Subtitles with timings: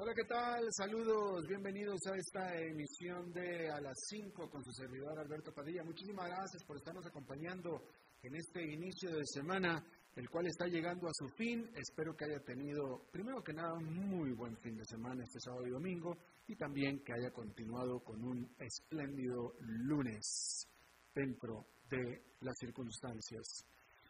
[0.00, 0.64] Hola, ¿qué tal?
[0.70, 5.82] Saludos, bienvenidos a esta emisión de A las 5 con su servidor Alberto Padilla.
[5.82, 7.82] Muchísimas gracias por estarnos acompañando
[8.22, 9.84] en este inicio de semana,
[10.14, 11.68] el cual está llegando a su fin.
[11.74, 15.66] Espero que haya tenido, primero que nada, un muy buen fin de semana este sábado
[15.66, 20.64] y domingo y también que haya continuado con un espléndido lunes
[21.12, 23.64] dentro de las circunstancias.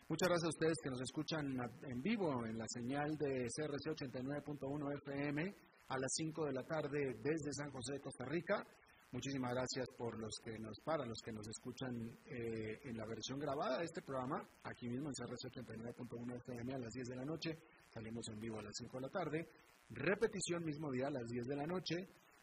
[0.07, 1.47] Muchas gracias a ustedes que nos escuchan
[1.83, 7.15] en vivo en la señal de CRC 89.1 FM a las 5 de la tarde
[7.23, 8.67] desde San José de Costa Rica.
[9.11, 11.91] Muchísimas gracias por los que nos para, los que nos escuchan
[12.27, 16.79] eh, en la versión grabada de este programa, aquí mismo en CRC 89.1 FM a
[16.79, 17.59] las 10 de la noche.
[17.89, 19.49] Salimos en vivo a las 5 de la tarde.
[19.89, 21.97] Repetición mismo día a las 10 de la noche.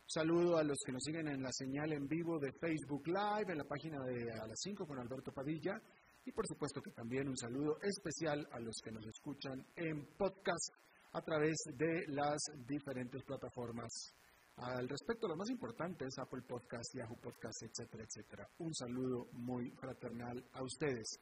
[0.08, 3.58] Saludo a los que nos siguen en la señal en vivo de Facebook Live, en
[3.60, 5.80] la página de A las 5 con Alberto Padilla.
[6.26, 10.74] Y por supuesto que también un saludo especial a los que nos escuchan en podcast
[11.16, 14.14] a través de las diferentes plataformas.
[14.58, 18.48] Al respecto, lo más importante es Apple Podcast, Yahoo Podcast, etcétera, etcétera.
[18.60, 21.18] Un saludo muy fraternal a ustedes.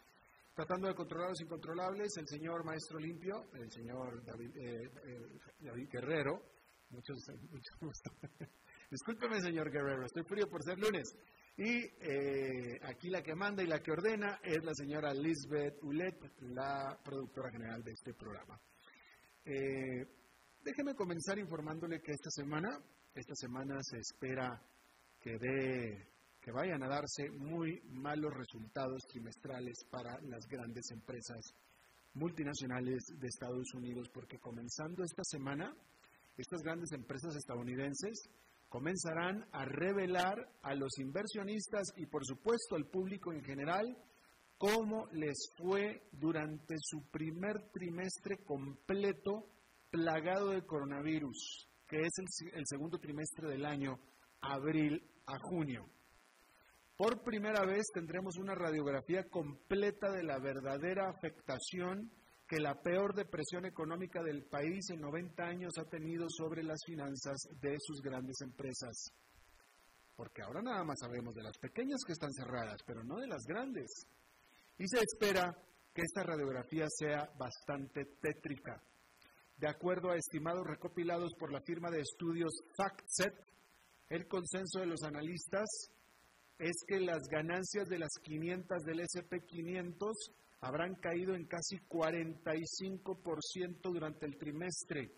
[0.56, 6.42] Tratando de controlar los incontrolables, el señor Maestro Limpio, el señor David, eh, eh, Guerrero,
[6.90, 7.18] muchos,
[7.52, 7.74] mucho
[8.90, 11.16] Discúlpeme, señor Guerrero, estoy frío por ser lunes.
[11.56, 16.18] Y eh, aquí la que manda y la que ordena es la señora Lisbeth Ulet,
[16.42, 18.60] la productora general de este programa.
[19.46, 20.08] Eh,
[20.64, 22.80] déjeme comenzar informándole que esta semana,
[23.14, 24.62] esta semana se espera
[25.20, 26.08] que, de,
[26.40, 31.42] que vayan a darse muy malos resultados trimestrales para las grandes empresas
[32.14, 35.76] multinacionales de Estados Unidos, porque comenzando esta semana,
[36.38, 38.30] estas grandes empresas estadounidenses
[38.70, 43.98] comenzarán a revelar a los inversionistas y por supuesto al público en general
[44.64, 49.50] cómo les fue durante su primer trimestre completo
[49.92, 52.14] plagado de coronavirus, que es
[52.54, 54.00] el, segundo trimestre del año,
[54.40, 55.86] abril a junio.
[56.96, 62.10] Por primera vez tendremos una radiografía completa de la verdadera afectación
[62.48, 67.36] que la peor depresión económica del país en 90 años ha tenido sobre las finanzas
[67.60, 69.12] de sus grandes empresas.
[70.16, 73.44] Porque ahora nada más sabemos de las pequeñas que están cerradas, pero no de las
[73.46, 74.08] grandes
[74.78, 75.56] y se espera
[75.94, 78.82] que esta radiografía sea bastante tétrica.
[79.58, 83.36] De acuerdo a estimados recopilados por la firma de estudios FactSet,
[84.10, 85.70] el consenso de los analistas
[86.58, 90.14] es que las ganancias de las 500 del SP500
[90.62, 95.12] habrán caído en casi 45% durante el trimestre,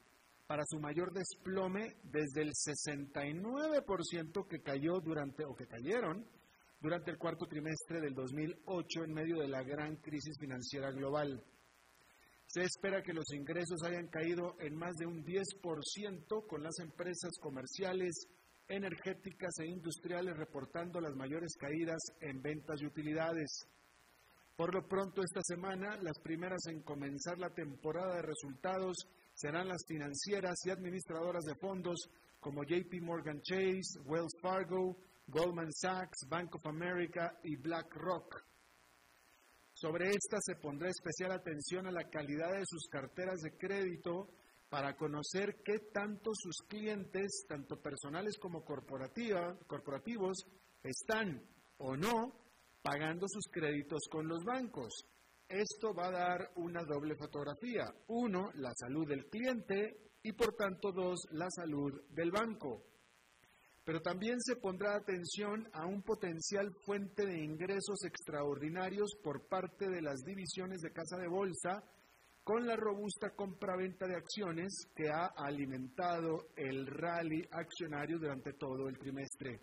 [0.47, 6.27] para su mayor desplome desde el 69% que cayó durante o que cayeron
[6.79, 11.43] durante el cuarto trimestre del 2008 en medio de la gran crisis financiera global.
[12.47, 17.31] Se espera que los ingresos hayan caído en más de un 10% con las empresas
[17.41, 18.27] comerciales,
[18.67, 23.67] energéticas e industriales reportando las mayores caídas en ventas y utilidades.
[24.55, 28.95] Por lo pronto esta semana, las primeras en comenzar la temporada de resultados
[29.33, 31.99] serán las financieras y administradoras de fondos
[32.39, 34.95] como JP Morgan Chase, Wells Fargo,
[35.27, 38.43] Goldman Sachs, Bank of America y BlackRock.
[39.73, 44.29] Sobre esta se pondrá especial atención a la calidad de sus carteras de crédito
[44.69, 50.37] para conocer qué tanto sus clientes, tanto personales como corporativos,
[50.81, 51.41] están
[51.77, 52.33] o no
[52.81, 54.93] pagando sus créditos con los bancos.
[55.47, 57.85] Esto va a dar una doble fotografía.
[58.07, 62.94] Uno, la salud del cliente y por tanto dos, la salud del banco
[63.85, 70.01] pero también se pondrá atención a un potencial fuente de ingresos extraordinarios por parte de
[70.01, 71.83] las divisiones de casa de bolsa
[72.43, 78.97] con la robusta compraventa de acciones que ha alimentado el rally accionario durante todo el
[78.97, 79.61] trimestre.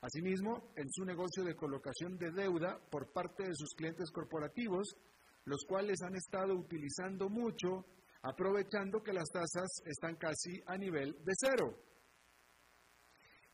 [0.00, 4.96] Asimismo, en su negocio de colocación de deuda por parte de sus clientes corporativos,
[5.44, 7.84] los cuales han estado utilizando mucho,
[8.22, 11.86] aprovechando que las tasas están casi a nivel de cero.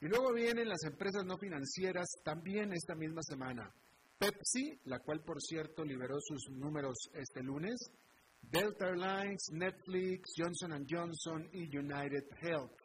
[0.02, 3.72] Y luego vienen las empresas no financieras también esta misma semana.
[4.18, 7.88] Pepsi, la cual por cierto liberó sus números este lunes,
[8.40, 12.76] Delta Airlines, Netflix, Johnson Johnson y United Health.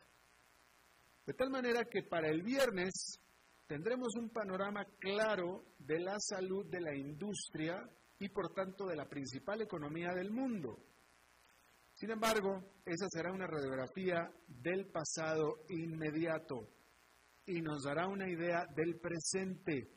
[1.26, 3.20] De tal manera que para el viernes
[3.66, 7.82] tendremos un panorama claro de la salud de la industria
[8.20, 10.78] y por tanto de la principal economía del mundo.
[11.96, 16.77] Sin embargo, esa será una radiografía del pasado inmediato
[17.48, 19.90] y nos dará una idea del presente,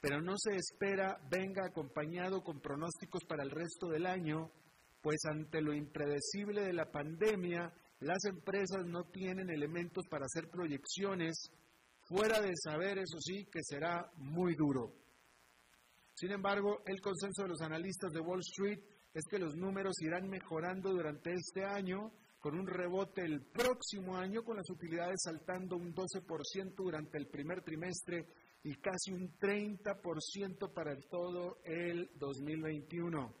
[0.00, 4.50] pero no se espera venga acompañado con pronósticos para el resto del año,
[5.00, 11.50] pues ante lo impredecible de la pandemia, las empresas no tienen elementos para hacer proyecciones
[12.02, 14.94] fuera de saber, eso sí, que será muy duro.
[16.14, 18.80] Sin embargo, el consenso de los analistas de Wall Street
[19.14, 22.12] es que los números irán mejorando durante este año,
[22.42, 27.62] con un rebote el próximo año, con las utilidades saltando un 12% durante el primer
[27.62, 28.26] trimestre
[28.64, 33.32] y casi un 30% para todo el 2021.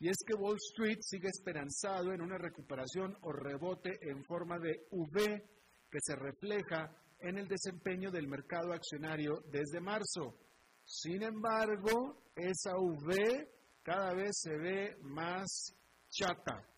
[0.00, 4.86] Y es que Wall Street sigue esperanzado en una recuperación o rebote en forma de
[4.90, 5.42] V
[5.90, 10.36] que se refleja en el desempeño del mercado accionario desde marzo.
[10.84, 13.48] Sin embargo, esa V
[13.82, 15.74] cada vez se ve más
[16.10, 16.68] chata,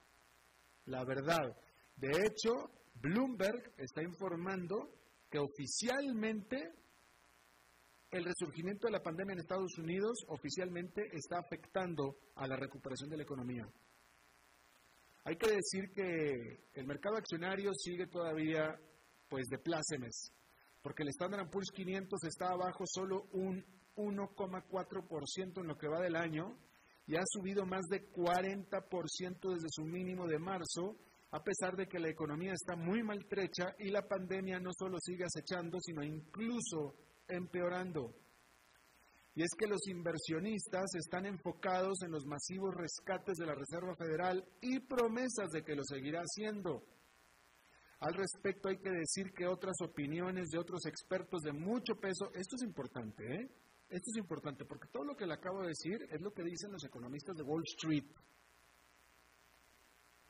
[0.87, 1.57] la verdad.
[1.97, 4.91] De hecho, Bloomberg está informando
[5.31, 6.73] que oficialmente
[8.11, 13.17] el resurgimiento de la pandemia en Estados Unidos oficialmente está afectando a la recuperación de
[13.17, 13.67] la economía.
[15.25, 18.79] Hay que decir que el mercado accionario sigue todavía
[19.29, 20.33] pues de plácemes,
[20.83, 23.65] porque el Standard Poor's 500 está abajo solo un
[23.97, 26.57] 1,4% en lo que va del año
[27.07, 30.97] y ha subido más de 40% desde su mínimo de marzo,
[31.31, 35.25] a pesar de que la economía está muy maltrecha y la pandemia no solo sigue
[35.25, 36.95] acechando, sino incluso
[37.29, 38.15] empeorando.
[39.35, 44.45] Y es que los inversionistas están enfocados en los masivos rescates de la Reserva Federal
[44.61, 46.85] y promesas de que lo seguirá haciendo.
[47.99, 52.57] Al respecto hay que decir que otras opiniones de otros expertos de mucho peso, esto
[52.57, 53.51] es importante, ¿eh?
[53.89, 56.73] Esto es importante porque todo lo que le acabo de decir es lo que dicen
[56.73, 58.07] los economistas de Wall Street.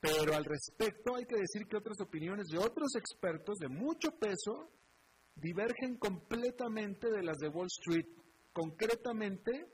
[0.00, 4.70] Pero al respecto hay que decir que otras opiniones de otros expertos de mucho peso
[5.34, 8.06] divergen completamente de las de Wall Street.
[8.52, 9.66] Concretamente,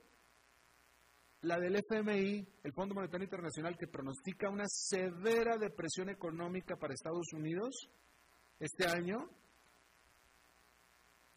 [1.42, 7.32] la del FMI, el Fondo Monetario Internacional, que pronostica una severa depresión económica para Estados
[7.32, 7.90] Unidos
[8.60, 9.28] este año,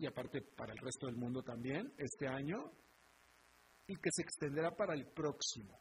[0.04, 2.72] y aparte para el resto del mundo también este año,
[3.88, 5.80] y que se extenderá para el próximo.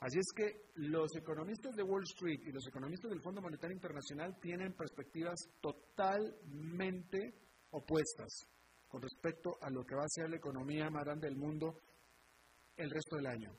[0.00, 4.38] Así es que los economistas de Wall Street y los economistas del Fondo Monetario Internacional
[4.40, 7.34] tienen perspectivas totalmente
[7.70, 8.46] opuestas
[8.88, 11.78] con respecto a lo que va a ser la economía más grande del mundo
[12.76, 13.52] el resto del año.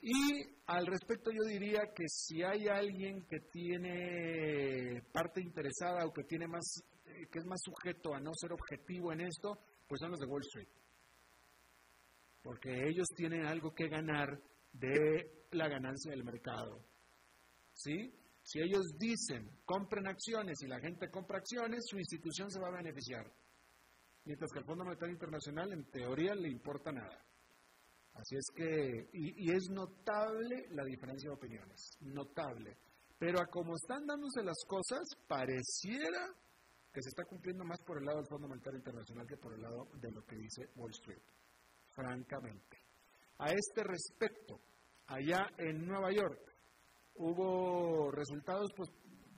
[0.00, 6.24] Y al respecto yo diría que si hay alguien que tiene parte interesada o que
[6.24, 6.82] tiene más
[7.30, 10.42] que es más sujeto a no ser objetivo en esto, pues son los de Wall
[10.42, 10.68] Street.
[12.42, 14.40] Porque ellos tienen algo que ganar
[14.72, 16.84] de la ganancia del mercado.
[17.74, 18.12] ¿Sí?
[18.42, 22.82] Si ellos dicen, compren acciones y la gente compra acciones, su institución se va a
[22.82, 23.30] beneficiar.
[24.24, 27.24] Mientras que al Fondo Monetario Internacional, en teoría, le importa nada.
[28.14, 32.76] Así es que, y, y es notable la diferencia de opiniones, notable.
[33.18, 36.26] Pero a como están dándose las cosas, pareciera
[36.92, 39.62] que se está cumpliendo más por el lado del Fondo Monetario Internacional que por el
[39.62, 41.22] lado de lo que dice Wall Street,
[41.94, 42.78] francamente.
[43.38, 44.60] A este respecto,
[45.06, 46.40] allá en Nueva York
[47.14, 48.90] hubo resultados pues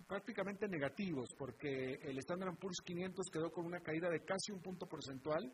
[0.07, 4.87] prácticamente negativos porque el Standard Poor's 500 quedó con una caída de casi un punto
[4.87, 5.53] porcentual,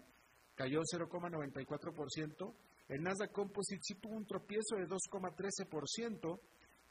[0.54, 2.54] cayó 0,94%,
[2.88, 6.40] el Nasdaq Composite sí tuvo un tropiezo de 2,13%,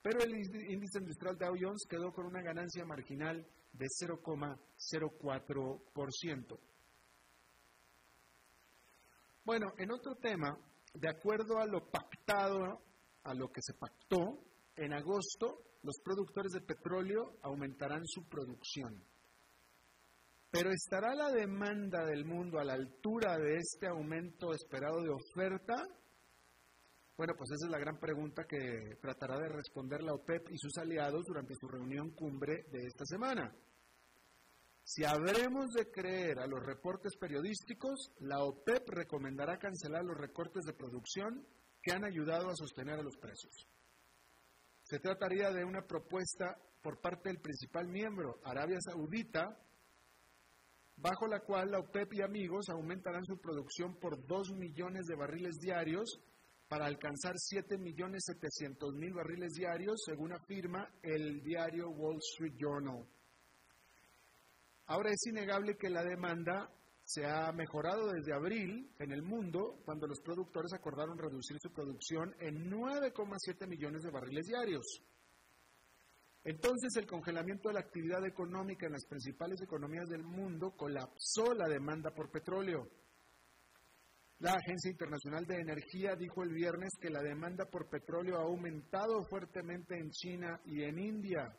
[0.05, 0.38] pero el
[0.69, 3.43] índice industrial Dow Jones quedó con una ganancia marginal
[3.74, 6.59] de 0,04%.
[9.43, 10.55] Bueno, en otro tema,
[10.93, 12.83] de acuerdo a lo pactado,
[13.24, 14.43] a lo que se pactó,
[14.75, 19.03] en agosto los productores de petróleo aumentarán su producción.
[20.51, 25.74] Pero ¿estará la demanda del mundo a la altura de este aumento esperado de oferta?
[27.17, 30.77] Bueno, pues esa es la gran pregunta que tratará de responder la OPEP y sus
[30.77, 33.55] aliados durante su reunión cumbre de esta semana.
[34.84, 40.74] Si habremos de creer a los reportes periodísticos, la OPEP recomendará cancelar los recortes de
[40.74, 41.48] producción
[41.81, 43.65] que han ayudado a sostener a los precios.
[44.84, 49.57] Se trataría de una propuesta por parte del principal miembro, Arabia Saudita,
[50.98, 55.55] bajo la cual la OPEP y amigos aumentarán su producción por 2 millones de barriles
[55.60, 56.19] diarios
[56.67, 63.05] para alcanzar 7.700.000 barriles diarios, según afirma el diario Wall Street Journal.
[64.88, 66.69] Ahora es innegable que la demanda
[67.03, 72.36] se ha mejorado desde abril en el mundo, cuando los productores acordaron reducir su producción
[72.39, 75.03] en 9,7 millones de barriles diarios.
[76.43, 81.67] Entonces el congelamiento de la actividad económica en las principales economías del mundo colapsó la
[81.67, 82.88] demanda por petróleo.
[84.45, 89.23] La Agencia Internacional de Energía dijo el viernes que la demanda por petróleo ha aumentado
[89.27, 91.51] fuertemente en China y en India.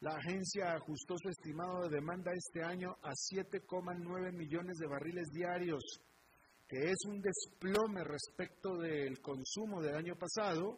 [0.00, 5.84] La agencia ajustó su estimado de demanda este año a 7,9 millones de barriles diarios,
[6.66, 10.76] que es un desplome respecto del consumo del año pasado,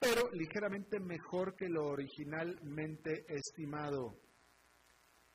[0.00, 4.18] pero ligeramente mejor que lo originalmente estimado.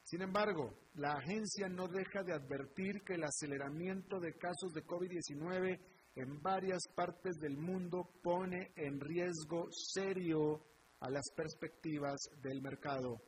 [0.08, 5.78] Sin embargo, la agencia no deja de advertir que el aceleramiento de casos de COVID-19
[6.16, 10.64] en varias partes del mundo pone en riesgo serio
[11.02, 13.22] a las perspectivas del mercado.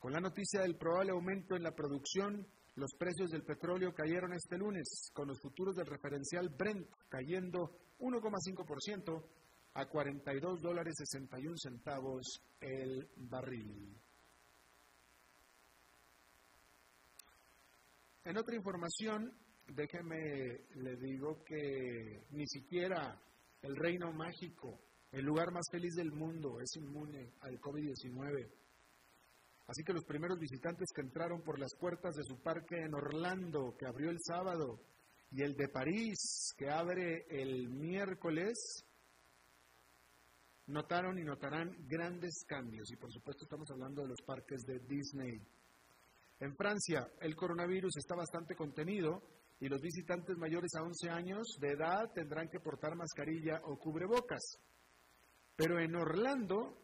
[0.00, 2.44] Con la noticia del probable aumento en la producción,
[2.74, 9.24] los precios del petróleo cayeron este lunes, con los futuros del referencial Brent cayendo 1,5%
[9.74, 13.96] a 42 dólares 61 centavos el barril.
[18.30, 19.32] En otra información,
[19.66, 23.20] déjeme le digo que ni siquiera
[23.60, 24.78] el reino mágico,
[25.10, 28.48] el lugar más feliz del mundo, es inmune al COVID-19.
[29.66, 33.74] Así que los primeros visitantes que entraron por las puertas de su parque en Orlando,
[33.76, 34.78] que abrió el sábado,
[35.32, 38.84] y el de París, que abre el miércoles,
[40.66, 42.92] notaron y notarán grandes cambios.
[42.92, 45.42] Y por supuesto estamos hablando de los parques de Disney.
[46.40, 49.22] En Francia, el coronavirus está bastante contenido
[49.60, 54.58] y los visitantes mayores a 11 años de edad tendrán que portar mascarilla o cubrebocas.
[55.54, 56.78] Pero en Orlando,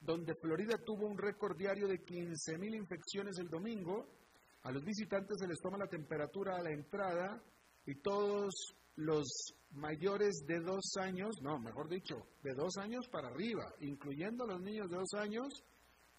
[0.00, 4.08] donde Florida tuvo un récord diario de 15.000 infecciones el domingo,
[4.62, 7.42] a los visitantes se les toma la temperatura a la entrada
[7.84, 13.70] y todos los mayores de dos años, no, mejor dicho, de dos años para arriba,
[13.80, 15.62] incluyendo los niños de dos años,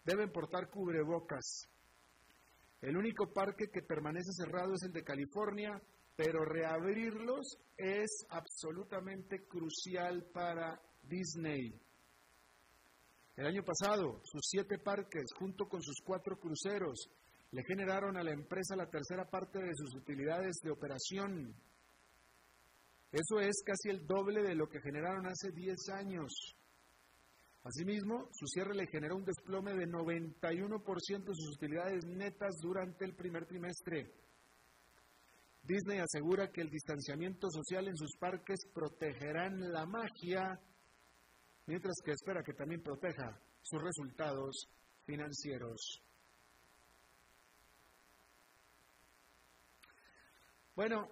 [0.06, 1.68] deben portar cubrebocas.
[2.82, 5.82] El único parque que permanece cerrado es el de California,
[6.16, 11.74] pero reabrirlos es absolutamente crucial para Disney.
[13.36, 17.10] El año pasado, sus siete parques, junto con sus cuatro cruceros,
[17.52, 21.56] le generaron a la empresa la tercera parte de sus utilidades de operación.
[23.12, 26.59] Eso es casi el doble de lo que generaron hace 10 años.
[27.70, 33.14] Asimismo, su cierre le generó un desplome de 91% de sus utilidades netas durante el
[33.14, 34.12] primer trimestre.
[35.62, 40.60] Disney asegura que el distanciamiento social en sus parques protegerán la magia,
[41.68, 44.68] mientras que espera que también proteja sus resultados
[45.06, 46.02] financieros.
[50.76, 51.08] Bueno,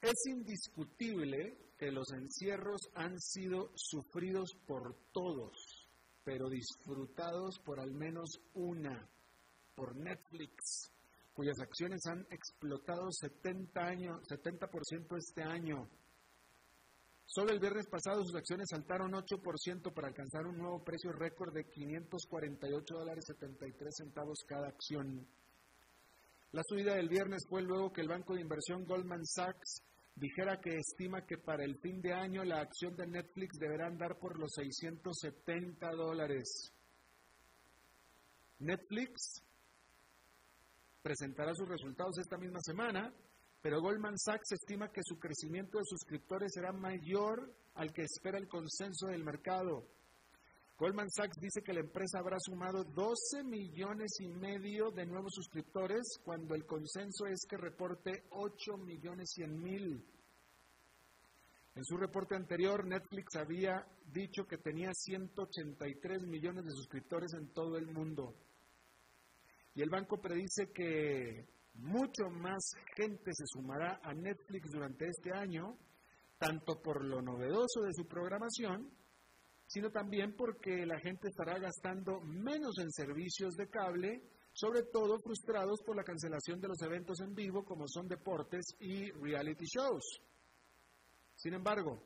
[0.00, 5.67] es indiscutible que los encierros han sido sufridos por todos,
[6.28, 9.08] pero disfrutados por al menos una,
[9.74, 10.92] por Netflix,
[11.32, 14.68] cuyas acciones han explotado 70%, años, 70
[15.16, 15.88] este año.
[17.24, 21.64] Solo el viernes pasado sus acciones saltaron 8% para alcanzar un nuevo precio récord de
[21.64, 25.26] 548 dólares 73 centavos cada acción.
[26.52, 29.82] La subida del viernes fue luego que el banco de inversión Goldman Sachs
[30.18, 34.18] dijera que estima que para el fin de año la acción de Netflix deberá andar
[34.18, 36.72] por los 670 dólares.
[38.58, 39.42] Netflix
[41.02, 43.14] presentará sus resultados esta misma semana,
[43.62, 48.48] pero Goldman Sachs estima que su crecimiento de suscriptores será mayor al que espera el
[48.48, 49.86] consenso del mercado.
[50.78, 56.20] Goldman Sachs dice que la empresa habrá sumado 12 millones y medio de nuevos suscriptores
[56.24, 60.06] cuando el consenso es que reporte 8 millones 100 mil.
[61.74, 67.76] En su reporte anterior, Netflix había dicho que tenía 183 millones de suscriptores en todo
[67.76, 68.36] el mundo.
[69.74, 71.44] Y el banco predice que
[71.74, 75.76] mucho más gente se sumará a Netflix durante este año,
[76.38, 78.92] tanto por lo novedoso de su programación,
[79.68, 84.22] sino también porque la gente estará gastando menos en servicios de cable,
[84.52, 89.10] sobre todo frustrados por la cancelación de los eventos en vivo como son deportes y
[89.12, 90.20] reality shows.
[91.36, 92.02] Sin embargo,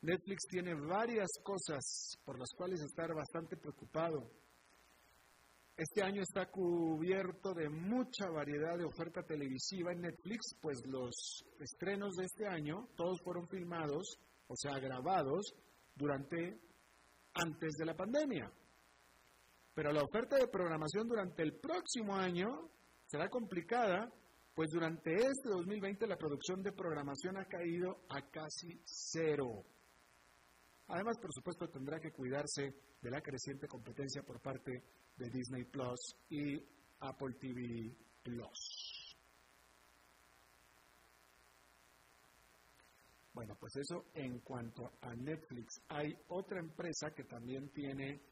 [0.00, 4.30] Netflix tiene varias cosas por las cuales estar bastante preocupado.
[5.76, 12.14] Este año está cubierto de mucha variedad de oferta televisiva en Netflix, pues los estrenos
[12.16, 15.54] de este año todos fueron filmados, o sea, grabados
[15.96, 16.60] durante
[17.34, 18.50] antes de la pandemia.
[19.74, 22.70] Pero la oferta de programación durante el próximo año
[23.06, 24.12] será complicada,
[24.54, 29.64] pues durante este 2020 la producción de programación ha caído a casi cero.
[30.88, 34.82] Además, por supuesto, tendrá que cuidarse de la creciente competencia por parte
[35.16, 36.56] de Disney Plus y
[37.00, 39.03] Apple TV Plus.
[43.34, 45.82] Bueno, pues eso en cuanto a Netflix.
[45.88, 48.22] Hay otra empresa que también tiene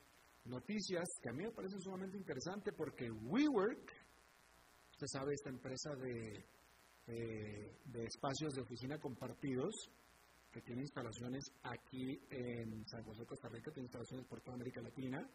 [0.44, 3.92] noticias que a mí me parece sumamente interesante porque WeWork,
[4.92, 6.46] usted sabe, esta empresa de,
[7.08, 9.74] eh, de espacios de oficina compartidos,
[10.52, 15.28] que tiene instalaciones aquí en San José, Costa Rica, tiene instalaciones por toda América Latina.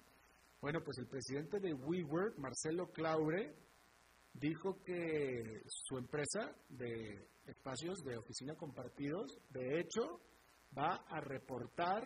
[0.61, 3.53] Bueno, pues el presidente de WeWork, Marcelo Claure,
[4.39, 10.21] dijo que su empresa de espacios de oficina compartidos, de hecho,
[10.77, 12.03] va a reportar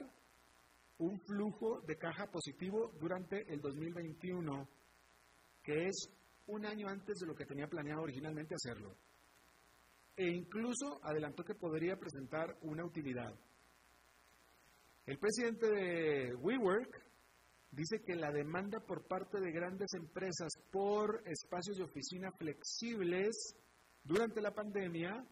[0.99, 4.67] un flujo de caja positivo durante el 2021,
[5.63, 6.09] que es
[6.47, 8.95] un año antes de lo que tenía planeado originalmente hacerlo.
[10.15, 13.33] E incluso adelantó que podría presentar una utilidad.
[15.05, 17.10] El presidente de WeWork
[17.71, 23.55] dice que la demanda por parte de grandes empresas por espacios de oficina flexibles
[24.03, 25.25] durante la pandemia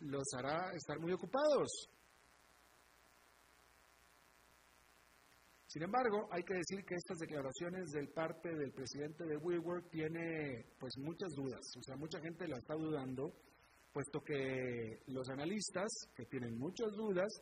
[0.00, 1.68] los hará estar muy ocupados.
[5.66, 10.66] Sin embargo, hay que decir que estas declaraciones del parte del presidente de WeWork tiene
[10.78, 13.32] pues muchas dudas, o sea, mucha gente la está dudando,
[13.90, 17.32] puesto que los analistas, que tienen muchas dudas,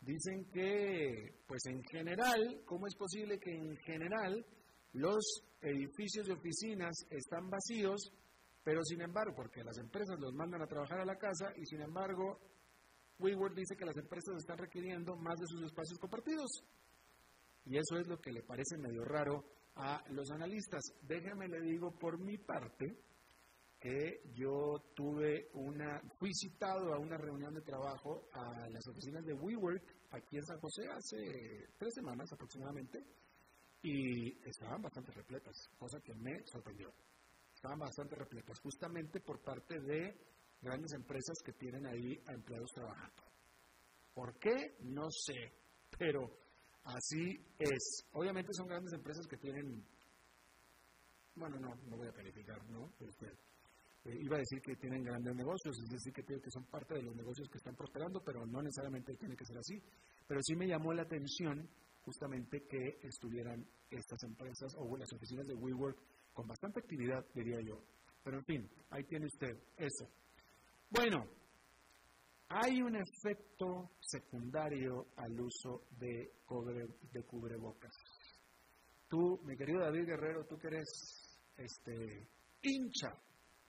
[0.00, 4.44] dicen que pues en general, ¿cómo es posible que en general
[4.92, 8.12] los edificios de oficinas están vacíos,
[8.62, 11.80] pero sin embargo, porque las empresas los mandan a trabajar a la casa y sin
[11.80, 12.38] embargo,
[13.18, 16.50] WeWork dice que las empresas están requiriendo más de sus espacios compartidos?
[17.64, 20.82] Y eso es lo que le parece medio raro a los analistas.
[21.02, 22.98] Déjeme le digo por mi parte
[23.78, 29.34] que yo tuve una, fui citado a una reunión de trabajo a las oficinas de
[29.34, 33.04] WeWork aquí en San José hace tres semanas aproximadamente
[33.82, 36.92] y estaban bastante repletas, cosa que me sorprendió.
[37.54, 40.16] Estaban bastante repletas, justamente por parte de
[40.60, 43.22] grandes empresas que tienen ahí a empleados trabajando.
[44.14, 44.76] ¿Por qué?
[44.80, 45.52] No sé,
[45.96, 46.28] pero
[46.88, 48.06] Así es.
[48.12, 49.84] Obviamente son grandes empresas que tienen,
[51.34, 52.90] bueno, no, no voy a calificar, ¿no?
[53.00, 53.26] Este,
[54.08, 57.02] eh, iba a decir que tienen grandes negocios, es decir, que, que son parte de
[57.02, 59.82] los negocios que están prosperando, pero no necesariamente tiene que ser así.
[60.26, 61.68] Pero sí me llamó la atención
[62.02, 65.98] justamente que estuvieran estas empresas o las oficinas de WeWork
[66.32, 67.82] con bastante actividad, diría yo.
[68.24, 70.08] Pero en fin, ahí tiene usted eso.
[70.88, 71.26] Bueno,
[72.48, 76.32] hay un efecto secundario al uso de,
[77.12, 77.92] de cubrebocas.
[79.06, 82.26] Tú, mi querido David Guerrero, tú que eres este,
[82.62, 83.12] hincha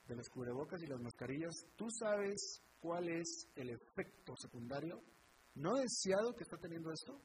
[0.10, 5.02] de las cubrebocas y las mascarillas, ¿tú sabes cuál es el efecto secundario
[5.56, 7.22] no deseado que está teniendo esto?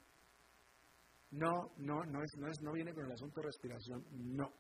[1.31, 4.53] No, no, no, es, no, es, no viene con el asunto de respiración, no.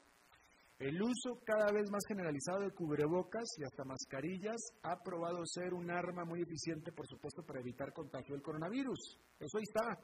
[0.79, 5.91] El uso cada vez más generalizado de cubrebocas y hasta mascarillas ha probado ser un
[5.91, 9.21] arma muy eficiente, por supuesto, para evitar contagio del coronavirus.
[9.39, 10.01] Eso ahí está.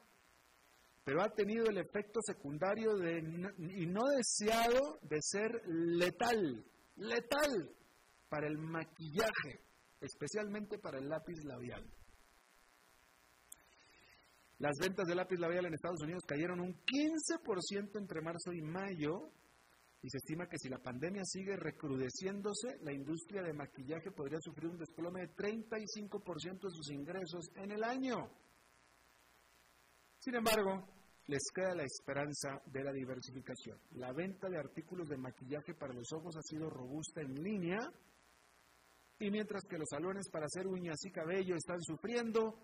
[1.03, 6.63] Pero ha tenido el efecto secundario de, y no deseado de ser letal,
[6.95, 7.75] letal
[8.31, 9.59] para el maquillaje,
[9.99, 11.85] especialmente para el lápiz labial.
[14.59, 19.33] Las ventas de lápiz labial en Estados Unidos cayeron un 15% entre marzo y mayo
[20.01, 24.69] y se estima que si la pandemia sigue recrudeciéndose, la industria de maquillaje podría sufrir
[24.69, 28.15] un desplome de 35% de sus ingresos en el año.
[30.19, 30.87] Sin embargo,
[31.27, 33.77] les queda la esperanza de la diversificación.
[33.95, 37.77] La venta de artículos de maquillaje para los ojos ha sido robusta en línea
[39.21, 42.57] y mientras que los salones para hacer uñas y cabello están sufriendo,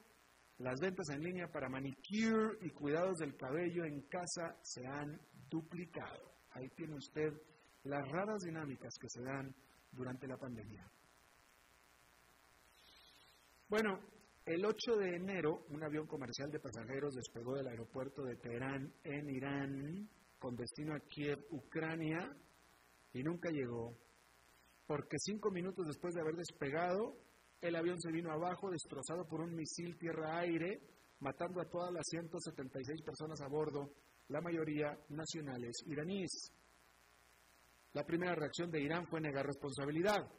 [0.58, 6.34] las ventas en línea para manicure y cuidados del cabello en casa se han duplicado.
[6.54, 7.32] Ahí tiene usted
[7.84, 9.54] las raras dinámicas que se dan
[9.91, 10.84] durante la pandemia.
[13.70, 14.00] Bueno,
[14.43, 19.30] el 8 de enero, un avión comercial de pasajeros despegó del aeropuerto de Teherán en
[19.30, 22.36] Irán con destino a Kiev, Ucrania,
[23.13, 23.96] y nunca llegó,
[24.88, 27.17] porque cinco minutos después de haber despegado,
[27.62, 30.80] el avión se vino abajo, destrozado por un misil tierra-aire,
[31.19, 33.91] matando a todas las 176 personas a bordo
[34.30, 36.52] la mayoría nacionales iraníes.
[37.93, 40.30] La primera reacción de Irán fue negar responsabilidad,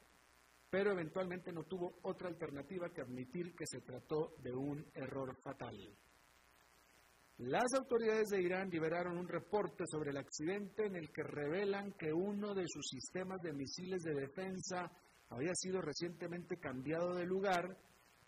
[0.70, 5.76] pero eventualmente no tuvo otra alternativa que admitir que se trató de un error fatal.
[7.38, 12.12] Las autoridades de Irán liberaron un reporte sobre el accidente en el que revelan que
[12.12, 14.90] uno de sus sistemas de misiles de defensa
[15.28, 17.78] había sido recientemente cambiado de lugar,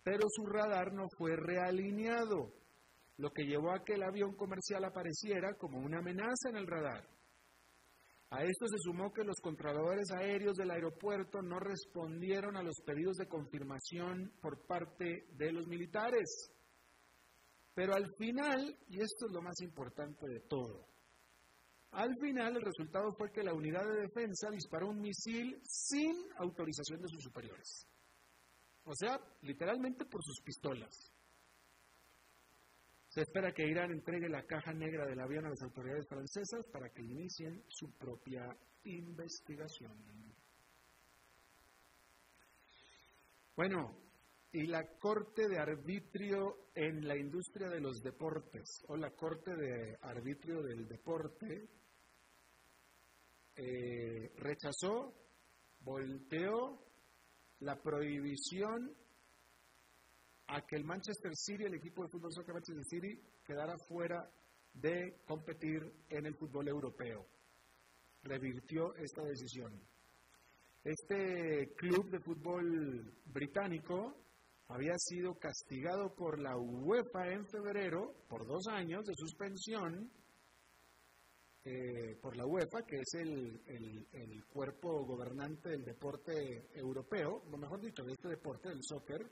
[0.01, 2.53] pero su radar no fue realineado,
[3.17, 7.05] lo que llevó a que el avión comercial apareciera como una amenaza en el radar.
[8.29, 13.17] A esto se sumó que los controladores aéreos del aeropuerto no respondieron a los pedidos
[13.17, 16.53] de confirmación por parte de los militares.
[17.73, 20.87] Pero al final, y esto es lo más importante de todo,
[21.91, 27.01] al final el resultado fue que la unidad de defensa disparó un misil sin autorización
[27.01, 27.85] de sus superiores.
[28.83, 31.11] O sea, literalmente por sus pistolas.
[33.09, 36.89] Se espera que Irán entregue la caja negra del avión a las autoridades francesas para
[36.89, 38.47] que inicien su propia
[38.85, 39.93] investigación.
[43.53, 44.00] Bueno,
[44.53, 49.97] y la Corte de Arbitrio en la Industria de los Deportes, o la Corte de
[50.01, 51.69] Arbitrio del Deporte,
[53.55, 55.13] eh, rechazó,
[55.79, 56.85] volteó
[57.59, 58.93] la prohibición
[60.47, 64.29] a que el Manchester City, el equipo de fútbol soccer Manchester City, quedara fuera
[64.73, 67.25] de competir en el fútbol europeo.
[68.23, 69.81] Revirtió esta decisión.
[70.83, 74.21] Este club de fútbol británico
[74.73, 80.09] había sido castigado por la UEFA en febrero por dos años de suspensión
[81.63, 87.79] eh, por la UEFA, que es el, el, cuerpo gobernante del deporte europeo, o mejor
[87.81, 89.31] dicho, de este deporte, del soccer,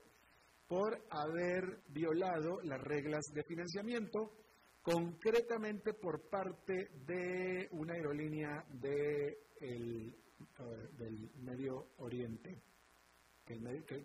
[0.68, 4.32] por haber violado las reglas de financiamiento,
[4.80, 12.62] concretamente por parte de una aerolínea de el, eh, del Medio Oriente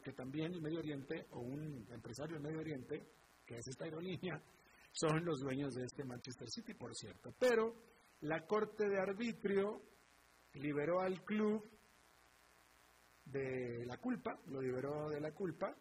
[0.01, 3.07] que, también el Medio Oriente o un empresario del Medio Oriente,
[3.45, 4.41] que es esta aerolínea,
[4.91, 7.33] son los dueños de este Manchester City, por cierto.
[7.39, 7.75] Pero
[8.21, 9.81] la Corte de Arbitrio
[10.53, 11.69] liberó al club
[13.25, 15.75] de la culpa, lo liberó de la culpa,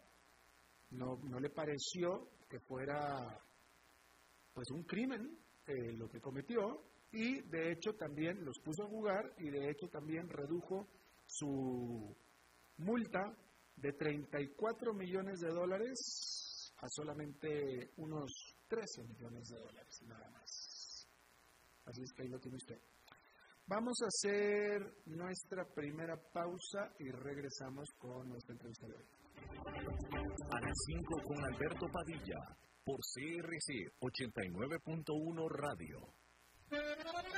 [0.91, 3.39] no, no le pareció que fuera
[4.53, 9.33] pues un crimen eh, lo que cometió y de hecho también los puso a jugar
[9.39, 10.87] y de hecho también redujo
[11.25, 12.15] su
[12.77, 13.35] multa
[13.75, 18.31] de 34 millones de dólares a solamente unos
[18.67, 21.07] 13 millones de dólares, nada más.
[21.85, 22.79] Así es que ahí lo tiene usted.
[23.67, 29.05] Vamos a hacer nuestra primera pausa y regresamos con nuestra entrevista de hoy.
[30.51, 32.37] A las 5 con Alberto Padilla,
[32.83, 36.13] por CRC 89.1 Radio.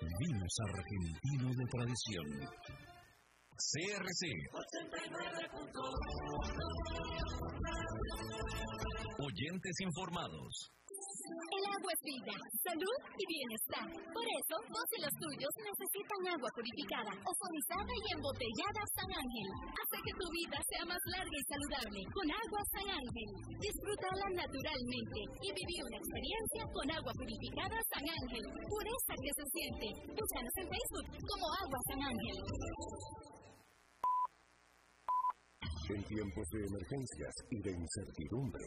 [0.00, 2.26] vinos argentinos de tradición.
[3.56, 4.22] CRC.
[9.18, 10.70] Oyentes informados.
[11.26, 13.86] El agua es vida, salud y bienestar.
[14.14, 19.48] Por eso, vos y los tuyos necesitan agua purificada, ozonizada y embotellada San Ángel.
[19.74, 23.30] Hace que tu vida sea más larga y saludable con agua San Ángel.
[23.58, 28.44] Disfrútala naturalmente y vivir una experiencia con agua purificada San Ángel.
[28.70, 29.86] Pureza que se siente.
[30.14, 32.36] Búscanos en Facebook como Agua San Ángel.
[35.86, 38.66] En tiempos de emergencias y de incertidumbre,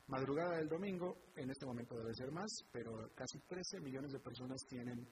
[0.08, 4.62] madrugada del domingo, en este momento debe ser más, pero casi 13 millones de personas
[4.68, 5.08] tienen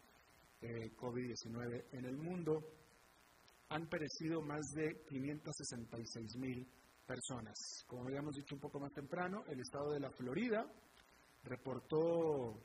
[0.61, 2.61] eh, COVID-19 en el mundo.
[3.69, 6.67] Han perecido más de 566 mil
[7.05, 7.85] personas.
[7.87, 10.65] Como habíamos dicho un poco más temprano, el estado de la Florida
[11.43, 12.61] reportó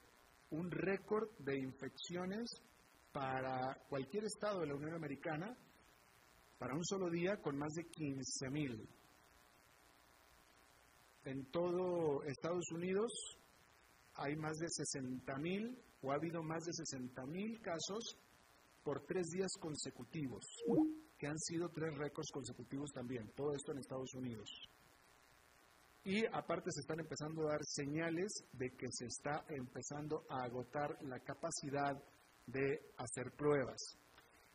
[0.50, 2.50] un récord de infecciones
[3.12, 5.56] para cualquier estado de la Unión Americana
[6.58, 8.88] para un solo día con más de 15 mil.
[11.24, 13.12] En todo Estados Unidos
[14.14, 18.16] hay más de 60 mil o ha habido más de 60 mil casos
[18.82, 20.44] por tres días consecutivos
[21.18, 24.48] que han sido tres récords consecutivos también, todo esto en Estados Unidos.
[26.04, 30.96] Y aparte se están empezando a dar señales de que se está empezando a agotar
[31.02, 32.00] la capacidad
[32.46, 33.98] de hacer pruebas.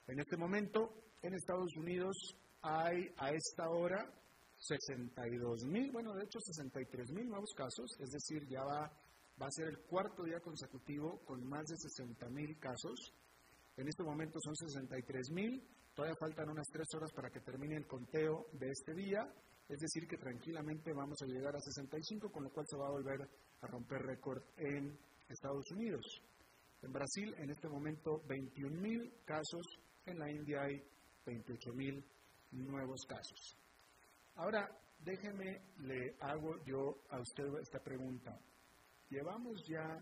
[0.08, 2.16] En este momento, en Estados Unidos
[2.62, 4.12] hay a esta hora
[4.58, 9.70] 62 mil, bueno, de hecho 63 mil nuevos casos, es decir, ya va, a ser
[9.70, 13.14] el cuarto día consecutivo con más de 60 mil casos.
[13.76, 17.86] En este momento son 63 mil, Todavía faltan unas tres horas para que termine el
[17.86, 19.28] conteo de este día,
[19.68, 22.92] es decir, que tranquilamente vamos a llegar a 65, con lo cual se va a
[22.92, 23.28] volver
[23.60, 26.06] a romper récord en Estados Unidos.
[26.82, 29.66] En Brasil, en este momento, 21.000 casos,
[30.06, 30.82] en la India hay
[31.26, 32.04] 28.000
[32.52, 33.58] nuevos casos.
[34.36, 38.40] Ahora, déjeme, le hago yo a usted esta pregunta.
[39.10, 40.02] Llevamos ya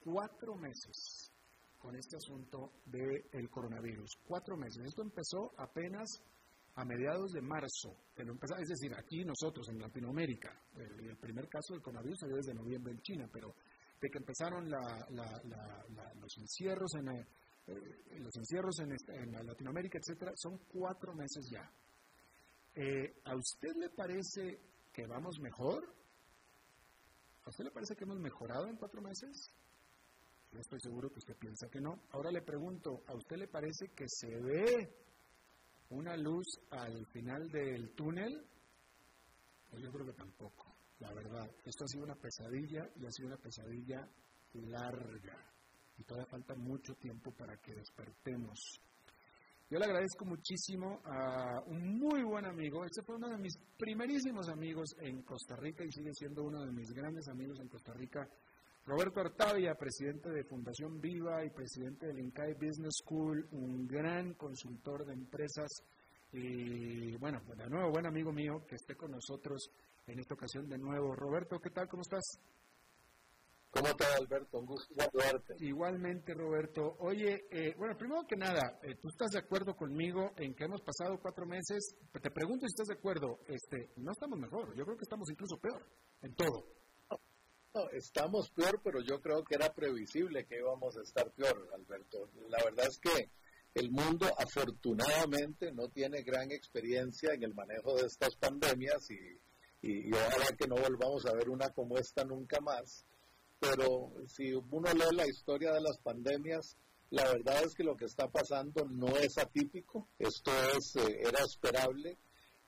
[0.00, 1.30] cuatro meses
[1.78, 4.10] con este asunto del coronavirus.
[4.26, 4.84] Cuatro meses.
[4.86, 6.22] Esto empezó apenas
[6.76, 7.96] a mediados de marzo.
[8.16, 13.00] es decir, aquí nosotros en Latinoamérica, el, primer caso del coronavirus salió desde noviembre en
[13.00, 13.54] China, pero
[14.00, 17.08] de que empezaron los encierros en,
[17.66, 21.70] eh, los encierros en, Latinoamérica, etcétera, son cuatro meses ya.
[22.74, 24.60] Eh, ¿A usted le parece
[24.92, 25.84] que vamos mejor?
[27.44, 29.48] ¿A usted le parece que hemos mejorado en cuatro meses?
[30.50, 32.02] Yo estoy seguro que usted piensa que no.
[32.10, 34.94] Ahora le pregunto, ¿a usted le parece que se ve
[35.90, 38.46] una luz al final del túnel?
[39.70, 41.50] Pues yo creo que tampoco, la verdad.
[41.64, 44.08] Esto ha sido una pesadilla y ha sido una pesadilla
[44.52, 45.53] larga.
[45.98, 48.80] Y todavía falta mucho tiempo para que despertemos.
[49.70, 52.84] Yo le agradezco muchísimo a un muy buen amigo.
[52.84, 56.72] Este fue uno de mis primerísimos amigos en Costa Rica y sigue siendo uno de
[56.72, 58.28] mis grandes amigos en Costa Rica.
[58.86, 65.06] Roberto Artavia, presidente de Fundación Viva y presidente del INCAE Business School, un gran consultor
[65.06, 65.70] de empresas
[66.32, 69.70] y bueno, de nuevo, buen amigo mío que esté con nosotros
[70.06, 71.14] en esta ocasión de nuevo.
[71.14, 71.88] Roberto, ¿qué tal?
[71.88, 72.38] ¿Cómo estás?
[73.74, 74.58] ¿Cómo estás, Alberto?
[74.60, 75.54] Un gusto saludarte.
[75.58, 76.96] Igualmente, Roberto.
[77.00, 80.80] Oye, eh, bueno, primero que nada, eh, ¿tú estás de acuerdo conmigo en que hemos
[80.82, 81.96] pasado cuatro meses?
[82.12, 83.40] Te pregunto si estás de acuerdo.
[83.48, 85.84] Este, no estamos mejor, yo creo que estamos incluso peor
[86.22, 86.84] en todo
[87.92, 92.30] estamos peor, pero yo creo que era previsible que íbamos a estar peor, Alberto.
[92.48, 93.30] La verdad es que
[93.74, 99.40] el mundo afortunadamente no tiene gran experiencia en el manejo de estas pandemias y,
[99.82, 103.04] y, ojalá que no volvamos a ver una como esta nunca más.
[103.60, 106.76] Pero si uno lee la historia de las pandemias,
[107.10, 111.44] la verdad es que lo que está pasando no es atípico, esto es, eh, era
[111.44, 112.18] esperable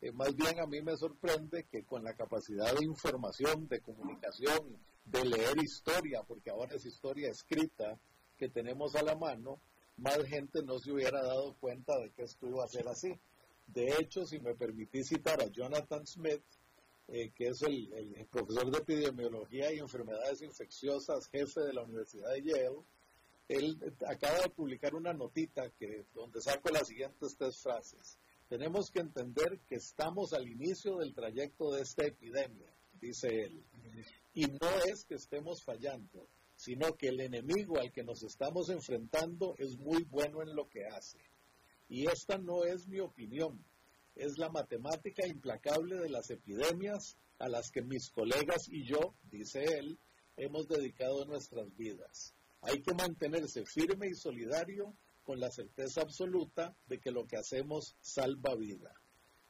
[0.01, 4.79] eh, más bien a mí me sorprende que con la capacidad de información, de comunicación,
[5.05, 7.99] de leer historia, porque ahora es historia escrita
[8.37, 9.59] que tenemos a la mano,
[9.97, 13.19] más gente no se hubiera dado cuenta de que esto iba a ser así.
[13.67, 16.45] De hecho, si me permitís citar a Jonathan Smith,
[17.09, 22.33] eh, que es el, el, profesor de epidemiología y enfermedades infecciosas, jefe de la Universidad
[22.33, 22.85] de Yale,
[23.49, 28.19] él acaba de publicar una notita que, donde saco las siguientes tres frases.
[28.49, 33.65] Tenemos que entender que estamos al inicio del trayecto de esta epidemia, dice él.
[34.35, 39.55] Y no es que estemos fallando, sino que el enemigo al que nos estamos enfrentando
[39.59, 41.19] es muy bueno en lo que hace.
[41.89, 43.65] Y esta no es mi opinión,
[44.17, 49.65] es la matemática implacable de las epidemias a las que mis colegas y yo, dice
[49.79, 49.99] él,
[50.37, 52.35] hemos dedicado nuestras vidas.
[52.63, 57.97] Hay que mantenerse firme y solidario con la certeza absoluta de que lo que hacemos
[58.01, 58.95] salva vida.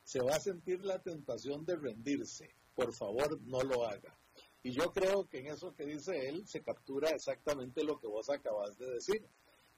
[0.02, 2.54] Se va a sentir la tentación de rendirse.
[2.74, 4.18] Por favor, no lo haga.
[4.62, 8.28] Y yo creo que en eso que dice él se captura exactamente lo que vos
[8.30, 9.24] acabas de decir.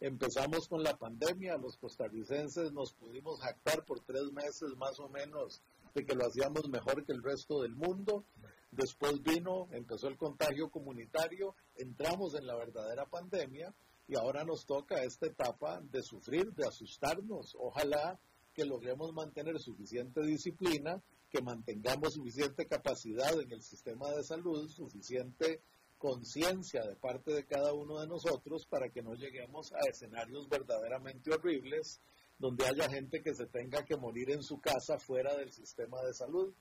[0.01, 5.61] Empezamos con la pandemia, los costarricenses nos pudimos jactar por tres meses más o menos
[5.93, 8.25] de que lo hacíamos mejor que el resto del mundo.
[8.71, 13.75] Después vino, empezó el contagio comunitario, entramos en la verdadera pandemia
[14.07, 17.57] y ahora nos toca esta etapa de sufrir, de asustarnos.
[17.59, 18.21] Ojalá
[18.55, 25.61] que logremos mantener suficiente disciplina, que mantengamos suficiente capacidad en el sistema de salud, suficiente
[25.99, 31.33] conciencia de parte de cada uno de nosotros para que no lleguemos a escenarios verdaderamente
[31.33, 32.01] horribles
[32.39, 36.15] donde haya gente que se tenga que morir en su casa fuera del sistema de
[36.15, 36.55] salud.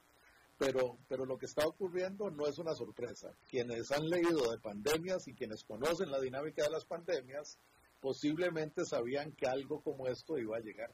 [0.58, 3.32] Pero, pero lo que está ocurriendo no es una sorpresa.
[3.48, 7.60] Quienes han leído de pandemias y quienes conocen la dinámica de las pandemias,
[8.02, 10.92] posiblemente sabían que algo como esto iba a llegar.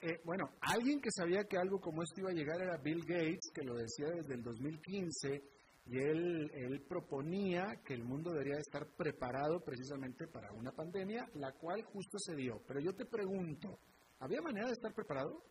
[0.00, 3.50] Eh, bueno, alguien que sabía que algo como esto iba a llegar era Bill Gates,
[3.52, 5.42] que lo decía desde el 2015
[5.86, 11.52] y él, él proponía que el mundo debería estar preparado precisamente para una pandemia, la
[11.52, 12.62] cual justo se dio.
[12.66, 13.78] Pero yo te pregunto,
[14.20, 15.42] ¿había manera de estar preparado?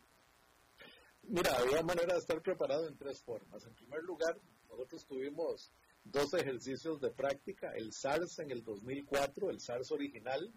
[1.23, 3.65] Mira, había manera de estar preparado en tres formas.
[3.65, 4.39] En primer lugar,
[4.69, 5.71] nosotros tuvimos
[6.03, 10.51] dos ejercicios de práctica, el SARS en el 2004, el SARS original,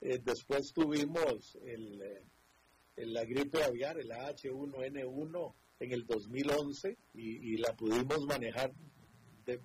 [0.00, 7.56] eh, después tuvimos el, eh, la gripe aviar, el H1N1 en el 2011 y, y
[7.56, 8.72] la pudimos manejar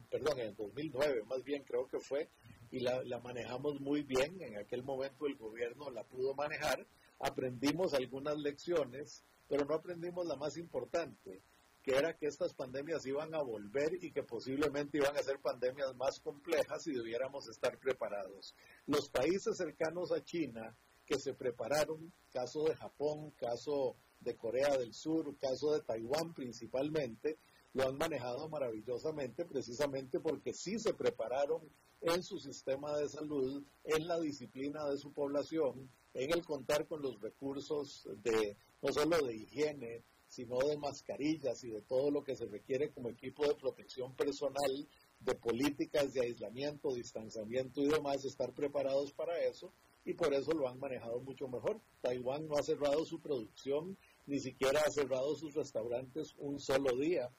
[0.10, 2.30] perdón, en el 2009 más bien creo que fue,
[2.72, 6.86] y la, la manejamos muy bien, en aquel momento el gobierno la pudo manejar,
[7.20, 11.42] aprendimos algunas lecciones, pero no aprendimos la más importante,
[11.84, 15.96] que era que estas pandemias iban a volver y que posiblemente iban a ser pandemias
[15.96, 18.56] más complejas y debiéramos estar preparados.
[18.86, 24.94] Los países cercanos a China que se prepararon, caso de Japón, caso de Corea del
[24.94, 27.38] Sur, caso de Taiwán principalmente,
[27.74, 31.62] lo han manejado maravillosamente precisamente porque sí se prepararon
[32.02, 37.02] en su sistema de salud, en la disciplina de su población, en el contar con
[37.02, 42.36] los recursos de no solo de higiene, sino de mascarillas y de todo lo que
[42.36, 44.88] se requiere como equipo de protección personal,
[45.20, 49.72] de políticas de aislamiento, distanciamiento y demás, estar preparados para eso
[50.04, 51.80] y por eso lo han manejado mucho mejor.
[52.02, 57.30] Taiwán no ha cerrado su producción, ni siquiera ha cerrado sus restaurantes un solo día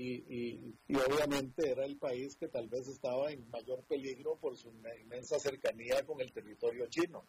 [0.00, 5.38] y, obviamente era el país que tal vez estaba en mayor peligro por su inmensa
[5.40, 7.26] cercanía con el territorio chino.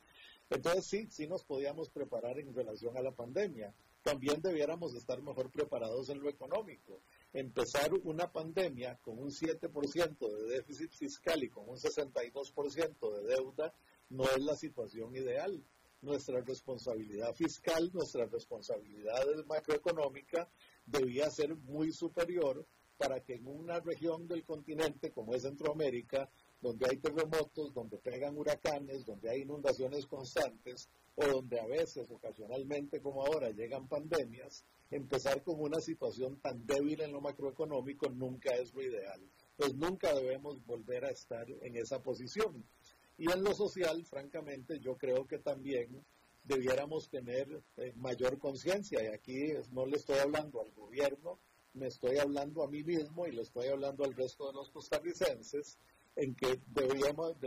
[0.51, 3.73] Entonces sí, sí nos podíamos preparar en relación a la pandemia.
[4.03, 7.01] También debiéramos estar mejor preparados en lo económico.
[7.33, 13.73] Empezar una pandemia con un 7% de déficit fiscal y con un 62% de deuda
[14.09, 15.63] no es la situación ideal
[16.01, 20.49] nuestra responsabilidad fiscal, nuestra responsabilidad macroeconómica
[20.89, 22.65] debía ser muy superior
[22.97, 28.37] para que en una región del continente como es Centroamérica, donde hay terremotos, donde pegan
[28.37, 35.43] huracanes, donde hay inundaciones constantes o donde a veces, ocasionalmente como ahora, llegan pandemias, empezar
[35.43, 39.21] con una situación tan débil en lo macroeconómico nunca es lo ideal.
[39.55, 42.65] Pues nunca debemos volver a estar en esa posición.
[43.17, 46.05] Y en lo social, francamente, yo creo que también
[46.49, 49.03] debiéramos tener eh, mayor conciencia.
[49.03, 51.39] Y aquí no le estoy hablando al gobierno,
[51.73, 55.77] me estoy hablando a mí mismo y le estoy hablando al resto de los costarricenses
[56.15, 57.37] en que debiéramos,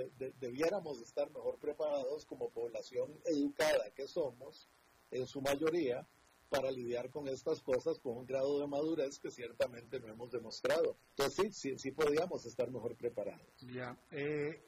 [0.40, 4.70] debiéramos estar mejor preparados como población educada que somos,
[5.10, 6.06] en su mayoría,
[6.48, 10.96] para lidiar con estas cosas con un grado de madurez que ciertamente no hemos demostrado.
[11.10, 13.48] Entonces sí, sí, sí podríamos estar mejor preparados.
[13.74, 14.62] Ya, eh,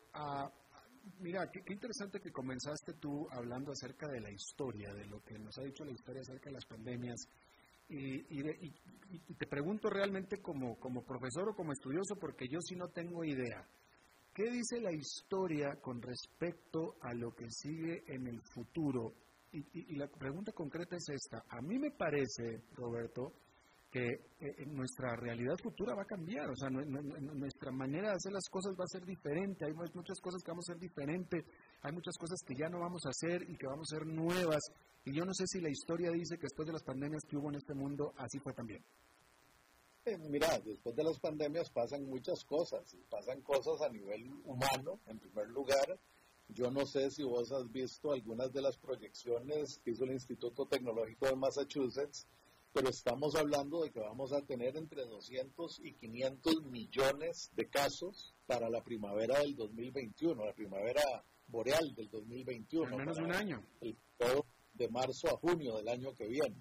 [1.21, 5.57] Mira, qué, interesante que comenzaste tú hablando acerca de la historia, de lo que nos
[5.59, 7.29] ha dicho la historia acerca de las pandemias.
[7.89, 8.23] Y,
[9.35, 13.67] te pregunto realmente como, como profesor o como estudioso, porque yo sí no tengo idea.
[14.33, 19.15] ¿Qué dice la historia con respecto a lo que sigue en el futuro?
[19.53, 21.45] y la pregunta concreta es esta.
[21.49, 23.35] A mí me parece, Roberto,
[23.95, 28.49] que eh, nuestra realidad futura va a cambiar, o sea, nuestra manera de hacer las
[28.51, 31.45] cosas va a ser diferente, hay muchas cosas que vamos a hacer diferente,
[31.81, 34.59] hay muchas cosas que ya no vamos a hacer y que vamos a ser nuevas,
[35.05, 37.51] y yo no sé si la historia dice que después de las pandemias que hubo
[37.51, 38.83] en este mundo, así fue también.
[40.07, 45.21] Eh, mira, después de las pandemias pasan muchas cosas, pasan cosas a nivel humano, en
[45.21, 46.01] primer lugar,
[46.49, 50.67] yo no sé si vos has visto algunas de las proyecciones que hizo el Instituto
[50.67, 52.27] Tecnológico de Massachusetts,
[52.75, 58.35] pero estamos hablando de que vamos a tener entre 200 y 500 millones de casos
[58.47, 62.91] para la primavera del 2021, la primavera boreal del 2021.
[62.91, 63.65] Al menos un año.
[63.81, 63.97] El,
[64.73, 66.57] de marzo a junio del año que viene,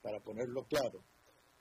[0.00, 1.04] para ponerlo claro.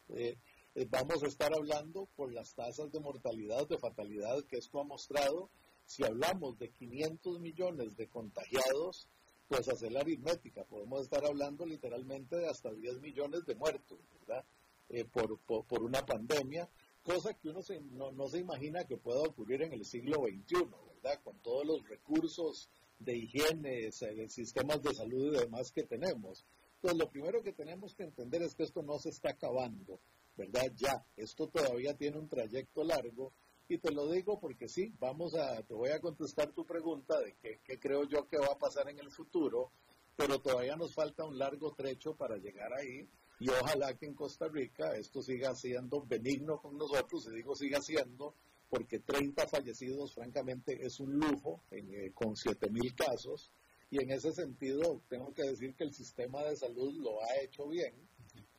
[0.07, 0.37] Eh,
[0.73, 4.85] eh, vamos a estar hablando por las tasas de mortalidad, de fatalidad que esto ha
[4.85, 5.49] mostrado.
[5.83, 9.09] Si hablamos de 500 millones de contagiados,
[9.47, 10.63] pues hacer la aritmética.
[10.65, 14.45] Podemos estar hablando literalmente de hasta 10 millones de muertos, ¿verdad?
[14.89, 16.69] Eh, por, por, una pandemia,
[17.03, 17.59] cosa que uno
[17.91, 21.21] no, no, se imagina que pueda ocurrir en el siglo XXI, ¿verdad?
[21.23, 22.69] Con todos los recursos
[22.99, 26.45] de higiene, de sistemas de salud y demás que tenemos.
[26.79, 29.99] Pues lo primero que tenemos que entender es que esto no se está acabando,
[30.35, 30.71] ¿verdad?
[30.75, 33.33] Ya, esto todavía tiene un trayecto largo
[33.69, 37.35] y te lo digo porque sí, vamos a, te voy a contestar tu pregunta de
[37.35, 39.71] qué, creo yo que va a pasar en el futuro,
[40.15, 43.07] pero todavía nos falta un largo trecho para llegar ahí
[43.39, 47.81] y ojalá que en Costa Rica esto siga siendo benigno con nosotros, y digo siga
[47.81, 48.33] siendo,
[48.69, 53.51] porque 30 fallecidos francamente es un lujo eh, con 7 mil casos
[53.89, 57.67] y en ese sentido tengo que decir que el sistema de salud lo ha hecho
[57.67, 57.93] bien,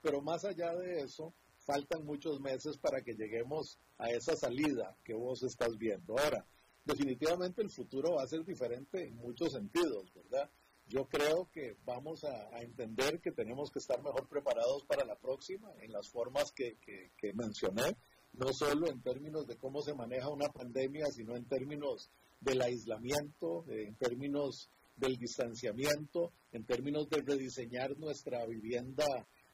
[0.02, 1.34] pero más allá de eso,
[1.68, 6.18] faltan muchos meses para que lleguemos a esa salida que vos estás viendo.
[6.18, 6.46] Ahora,
[6.86, 10.50] definitivamente el futuro va a ser diferente en muchos sentidos, ¿verdad?
[10.86, 15.70] Yo creo que vamos a, entender que tenemos que estar mejor preparados para la próxima
[15.82, 17.98] en las formas que, que mencioné,
[18.32, 22.10] no solo en términos de cómo se maneja una pandemia, sino en términos
[22.40, 29.04] del aislamiento, en términos del distanciamiento, en términos de rediseñar nuestra vivienda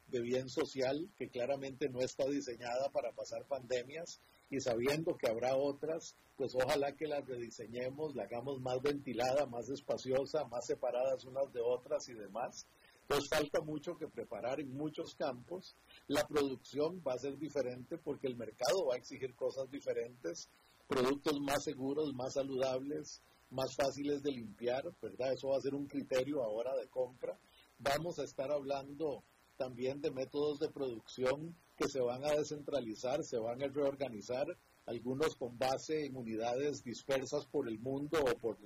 [0.07, 5.55] de bien social que claramente no está diseñada para pasar pandemias y sabiendo que habrá
[5.55, 11.51] otras, pues ojalá que las rediseñemos, la hagamos más ventilada, más espaciosa, más separadas unas
[11.51, 12.67] de otras y demás.
[13.07, 15.75] Pues falta mucho que preparar en muchos campos.
[16.07, 20.49] La producción va a ser diferente porque el mercado va a exigir cosas diferentes,
[20.87, 25.33] productos más seguros, más saludables, más fáciles de limpiar, ¿verdad?
[25.33, 27.37] Eso va a ser un criterio ahora de compra.
[27.77, 29.23] Vamos a estar hablando
[29.57, 34.45] también de métodos de producción que se van a descentralizar, se van a reorganizar,
[34.85, 38.57] algunos con base en unidades dispersas por el mundo o por,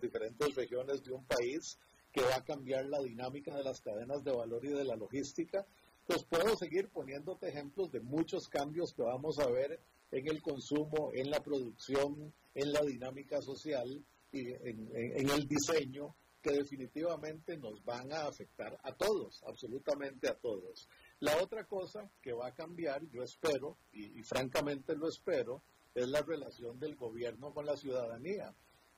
[0.00, 1.78] diferentes regiones de un país,
[2.12, 5.64] que va a cambiar la dinámica de las cadenas de valor y de la logística.
[6.06, 9.78] Pues puedo seguir poniéndote ejemplos de muchos cambios que vamos a ver
[10.10, 16.52] en el consumo, en la producción, en la dinámica social y en el diseño que
[16.52, 20.88] definitivamente nos van a afectar a todos, absolutamente a todos.
[21.20, 25.62] La otra cosa que va a cambiar, yo espero, y, francamente lo espero,
[25.94, 28.54] es la relación del gobierno con la ciudadanía.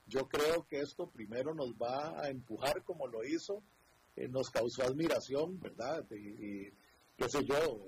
[0.07, 3.63] Yo creo que esto primero nos va a empujar como lo hizo,
[4.17, 6.05] eh, nos causó admiración, ¿verdad?
[6.11, 6.71] Y,
[7.17, 7.87] qué sé yo,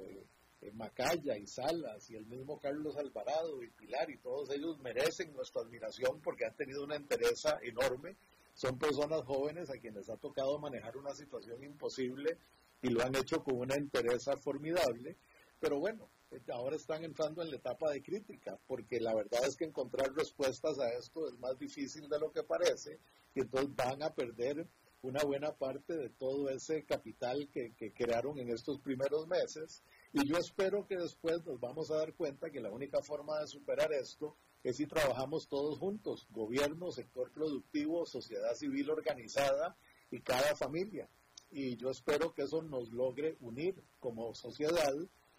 [0.62, 5.32] eh, Macaya y Salas y el mismo Carlos Alvarado y Pilar y todos ellos merecen
[5.34, 8.16] nuestra admiración porque han tenido una entereza enorme
[8.62, 12.38] son personas jóvenes a quienes ha tocado manejar una situación imposible
[12.80, 15.16] y lo han hecho con una entereza formidable,
[15.58, 16.08] pero bueno,
[16.52, 20.78] ahora están entrando en la etapa de crítica, porque la verdad es que encontrar respuestas
[20.78, 23.00] a esto es más difícil de lo que parece,
[23.34, 24.68] y entonces van a perder
[25.02, 29.82] una buena parte de todo ese capital que, que crearon en estos primeros meses,
[30.12, 33.48] y yo espero que después nos vamos a dar cuenta que la única forma de
[33.48, 39.76] superar esto es si trabajamos todos juntos, gobierno, sector productivo, sociedad civil organizada
[40.10, 41.08] y cada familia.
[41.50, 44.94] Y yo espero que eso nos logre unir como sociedad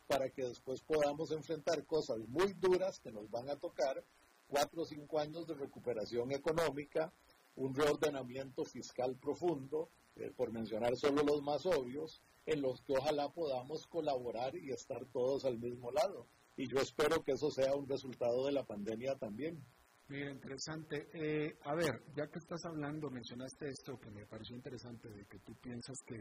[0.08, 4.04] para que después podamos enfrentar cosas muy duras que nos van a tocar,
[4.48, 7.14] cuatro o cinco años de recuperación económica,
[7.56, 13.30] un reordenamiento fiscal profundo, eh, por mencionar solo los más obvios, en los que ojalá
[13.30, 17.88] podamos colaborar y estar todos al mismo lado y yo espero que eso sea un
[17.88, 19.64] resultado de la pandemia también.
[20.10, 21.08] Mira, interesante.
[21.14, 25.40] Eh, a ver, ya que estás hablando, mencionaste esto que me pareció interesante, de que
[25.40, 26.18] tú piensas que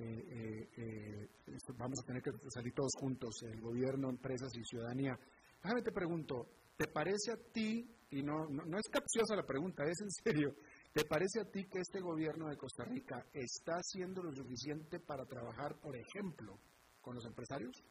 [0.00, 1.28] eh, eh,
[1.76, 5.18] vamos a tener que salir todos juntos, el gobierno, empresas y ciudadanía.
[5.62, 6.46] Déjame te pregunto,
[6.76, 10.54] ¿te parece a ti, y no, no, no es capciosa la pregunta, es en serio,
[10.94, 15.26] ¿te parece a ti que este gobierno de Costa Rica está haciendo lo suficiente para
[15.26, 16.56] trabajar, por ejemplo,
[17.00, 17.82] con los empresarios?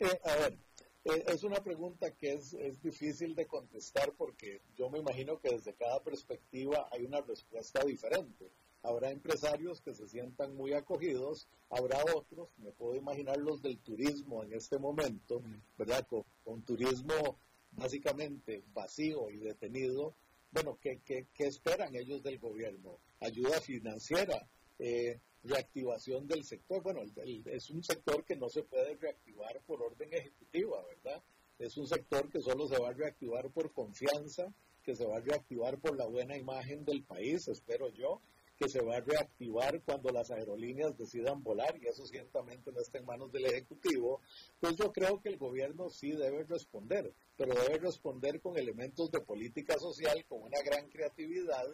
[0.00, 0.58] Eh, a ver,
[1.04, 5.74] eh, es una pregunta que es, difícil de contestar porque yo me imagino que desde
[5.74, 8.50] cada perspectiva hay una respuesta diferente.
[8.82, 14.42] Habrá empresarios que se sientan muy acogidos, habrá otros, me puedo imaginar los del turismo
[14.42, 15.42] en este momento,
[15.76, 16.06] ¿verdad?
[16.06, 17.38] Con, turismo
[17.72, 20.14] básicamente vacío y detenido.
[20.50, 22.98] Bueno, ¿qué, qué, qué esperan ellos del gobierno?
[23.20, 24.48] Ayuda financiera,
[24.78, 26.82] eh, reactivación del sector.
[26.82, 27.02] Bueno,
[27.46, 31.22] es un sector que no se puede reactivar por orden ejecutiva, ¿verdad?
[31.58, 35.20] Es un sector que solo se va a reactivar por confianza, que se va a
[35.20, 38.20] reactivar por la buena imagen del país, espero yo,
[38.60, 42.98] que se va a reactivar cuando las aerolíneas decidan volar y eso ciertamente no está
[42.98, 44.20] en manos del Ejecutivo,
[44.60, 49.20] pues yo creo que el gobierno sí debe responder, pero debe responder con elementos de
[49.20, 51.66] política social, con una gran creatividad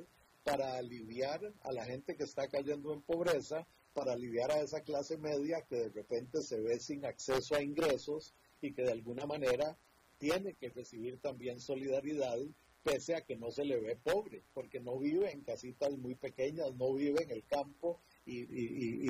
[0.47, 5.19] para aliviar a la gente que está cayendo en pobreza, para aliviar a esa clase
[5.19, 9.77] media que de repente se ve sin acceso a ingresos y que de alguna manera
[10.19, 12.39] tiene que recibir también solidaridad
[12.85, 16.73] pese a que no se le ve pobre, porque no vive en casitas muy pequeñas,
[16.77, 18.45] no vive en el campo y,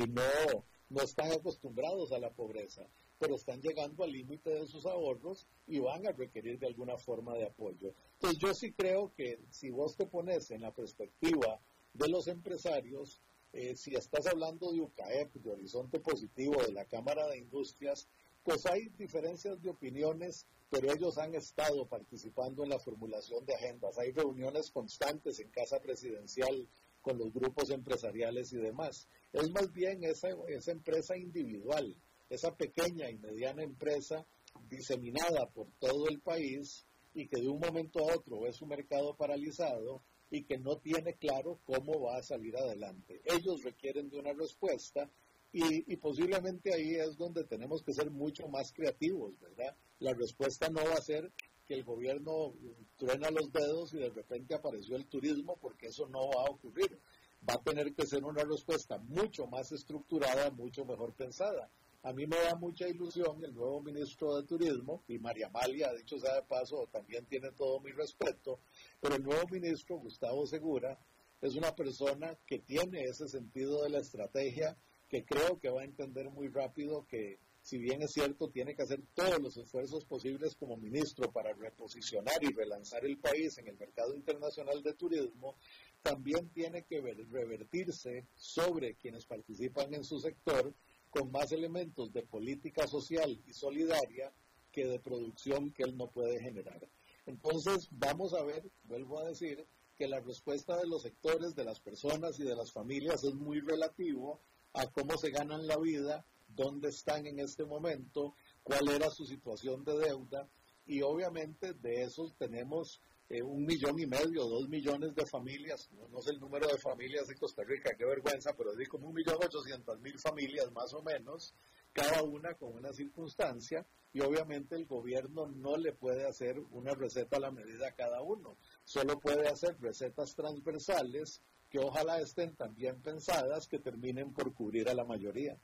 [0.08, 2.88] no, no están acostumbrados a la pobreza,
[3.18, 7.34] pero están llegando al límite de sus ahorros y van a requerir de alguna forma
[7.34, 7.94] de apoyo.
[8.14, 11.60] Entonces yo sí creo que si vos te pones en la perspectiva
[11.94, 13.20] de los empresarios,
[13.52, 18.08] eh, si estás hablando de UCAEP, de Horizonte Positivo, de la Cámara de Industrias,
[18.42, 23.98] pues hay diferencias de opiniones, pero ellos han estado participando en la formulación de agendas.
[23.98, 26.68] Hay reuniones constantes en Casa Presidencial
[27.00, 29.08] con los grupos empresariales y demás.
[29.32, 31.96] Es más bien esa, esa empresa individual,
[32.28, 34.26] esa pequeña y mediana empresa
[34.68, 39.16] diseminada por todo el país y que de un momento a otro es un mercado
[39.16, 43.22] paralizado y que no tiene claro cómo va a salir adelante.
[43.24, 45.10] Ellos requieren de una respuesta
[45.52, 49.74] y, posiblemente ahí es donde tenemos que ser mucho más creativos, ¿verdad?
[50.00, 51.32] La respuesta no va a ser
[51.64, 52.52] que el gobierno
[52.96, 57.00] truena los dedos y de repente apareció el turismo, porque eso no va a ocurrir.
[57.48, 61.70] Va a tener que ser una respuesta mucho más estructurada, mucho mejor pensada.
[62.06, 66.20] A mí me da mucha ilusión el nuevo ministro de Turismo, y María Amalia, dicho
[66.20, 68.60] sea de paso, también tiene todo mi respeto,
[69.00, 70.96] pero el nuevo ministro, Gustavo Segura,
[71.40, 74.78] es una persona que tiene ese sentido de la estrategia
[75.08, 78.84] que creo que va a entender muy rápido que si bien es cierto, tiene que
[78.84, 83.76] hacer todos los esfuerzos posibles como ministro para reposicionar y relanzar el país en el
[83.76, 85.56] mercado internacional de turismo,
[86.00, 90.72] también tiene que revertirse sobre quienes participan en su sector
[91.16, 94.32] con más elementos de política social y solidaria
[94.70, 96.86] que de producción que él no puede generar.
[97.24, 101.80] Entonces, vamos a ver, vuelvo a decir, que la respuesta de los sectores, de las
[101.80, 104.40] personas y de las familias es muy relativo
[104.74, 109.84] a cómo se ganan la vida, dónde están en este momento, cuál era su situación
[109.84, 110.46] de deuda
[110.84, 116.22] y obviamente de esos tenemos eh, un millón y medio, dos millones de familias, no,
[116.22, 119.36] sé el número de familias de Costa Rica, qué vergüenza, pero es como un millón
[119.36, 121.54] ochocientas mil familias más o menos,
[121.92, 127.38] cada una con una circunstancia y obviamente el gobierno no le puede hacer una receta
[127.38, 133.02] a la medida a cada uno, solo puede hacer recetas transversales que ojalá estén también
[133.02, 135.58] pensadas que terminen por cubrir a la mayoría.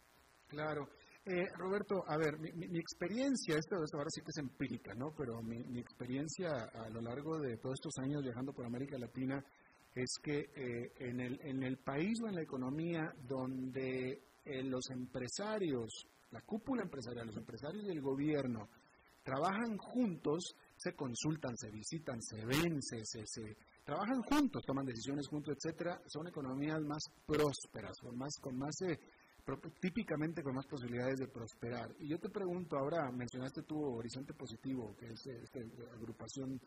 [0.48, 0.88] Claro.
[1.24, 5.14] Eh, Roberto, a ver, mi, experiencia, esto, ahora sí que es empírica, ¿no?
[5.16, 9.40] Pero mi, experiencia a lo largo de todos estos años viajando por América Latina
[9.94, 14.90] es que eh, en, el, en el país o en la economía donde eh, los
[14.90, 18.68] empresarios, la cúpula empresarial, los empresarios y el gobierno
[19.22, 25.54] trabajan juntos, se consultan, se visitan, se ven, se, se, trabajan juntos, toman decisiones juntos,
[25.56, 28.98] etcétera, son economías más prósperas, con más, con más eh,
[29.80, 31.90] típicamente con más posibilidades de prosperar.
[31.98, 35.58] Y yo te pregunto, ahora mencionaste tu Horizonte Positivo, que es esta
[35.94, 36.60] agrupación,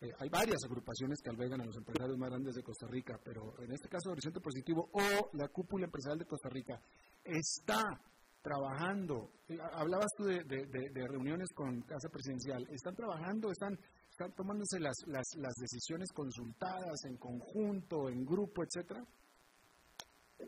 [0.00, 3.54] eh, hay varias agrupaciones que albergan a los empresarios más grandes de Costa Rica, pero
[3.60, 6.80] en este caso Horizonte Positivo o la cúpula empresarial de Costa Rica
[7.22, 7.82] está
[8.40, 13.78] trabajando, eh, hablabas tú de, de, reuniones con Casa Presidencial, ¿están trabajando, están
[14.10, 19.02] están tomándose las, las, las decisiones consultadas en conjunto, en grupo, etcétera?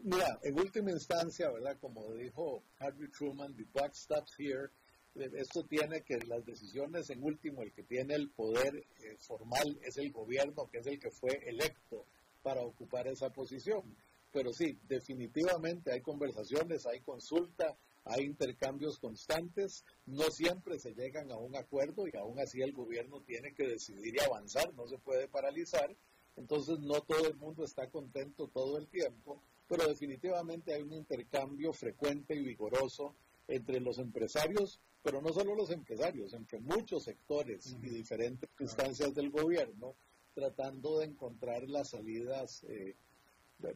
[0.03, 1.79] Mira, en última instancia, ¿verdad?
[1.81, 4.71] Como dijo Harry Truman, the buck stops here.
[5.15, 9.79] Eh, esto tiene que las decisiones, en último, el que tiene el poder eh, formal
[9.83, 12.07] es el gobierno, que es el que fue electo
[12.43, 13.97] para ocupar esa posición.
[14.33, 21.39] Pero sí, definitivamente hay conversaciones, hay consulta, hay intercambios constantes, no siempre se llegan a
[21.39, 25.29] un acuerdo y aún así el gobierno tiene que decidir y avanzar, no se puede
[25.29, 25.97] paralizar,
[26.37, 29.41] entonces no todo el mundo está contento todo el tiempo,
[29.75, 33.17] pero definitivamente hay un intercambio frecuente y vigoroso
[33.49, 39.31] entre los empresarios, pero no solo los empresarios, entre muchos sectores y diferentes instancias del
[39.31, 39.97] gobierno,
[40.33, 42.95] tratando de encontrar las salidas eh,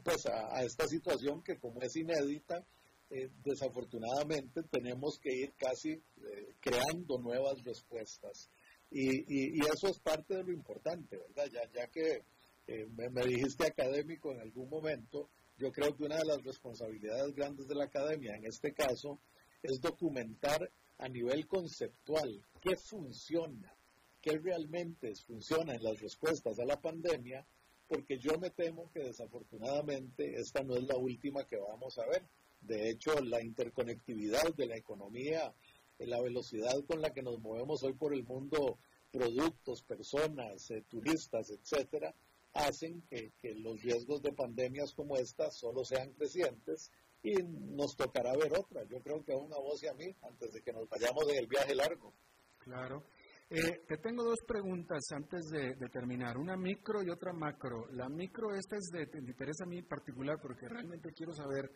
[0.05, 2.65] pues a esta situación que como es inédita,
[3.11, 8.51] eh, desafortunadamente tenemos que ir casi eh, creando nuevas respuestas.
[8.93, 11.51] Y, eso es parte de lo importante, ¿verdad?
[11.53, 12.23] Ya, ya que
[12.97, 15.29] me, me, dijiste académico en algún momento,
[15.59, 19.19] yo creo que una de las responsabilidades grandes de la academia en este caso
[19.63, 23.77] es documentar a nivel conceptual qué funciona,
[24.21, 27.45] qué realmente funciona en las respuestas a la pandemia,
[27.89, 32.23] porque yo me temo que desafortunadamente esta no es la última que vamos a ver.
[32.61, 35.55] De hecho, la interconectividad de la economía,
[35.99, 38.79] la velocidad con la que nos movemos hoy por el mundo,
[39.11, 42.15] productos, personas, eh, turistas, etcétera,
[42.67, 46.91] hacen que, que los riesgos de pandemias como esta solo sean crecientes
[47.23, 48.83] y nos tocará ver otra.
[48.89, 51.39] Yo creo que aún a vos y a mí, antes de que nos vayamos en
[51.39, 52.15] el viaje largo.
[52.59, 53.05] Claro.
[53.51, 57.87] Eh, te tengo dos preguntas antes de, terminar, una micro y otra macro.
[57.93, 61.71] La micro esta es de, te interesa a mí particular porque realmente quiero saber,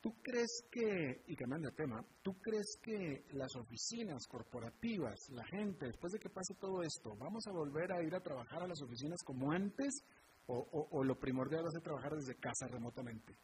[0.00, 5.86] ¿tú crees que, y cambiando de tema, ¿tú crees que las oficinas corporativas, la gente,
[5.86, 8.80] después de que pase todo esto, vamos a volver a ir a trabajar a las
[8.80, 10.04] oficinas como antes
[10.46, 13.36] o, lo primordial va a ser trabajar desde casa remotamente?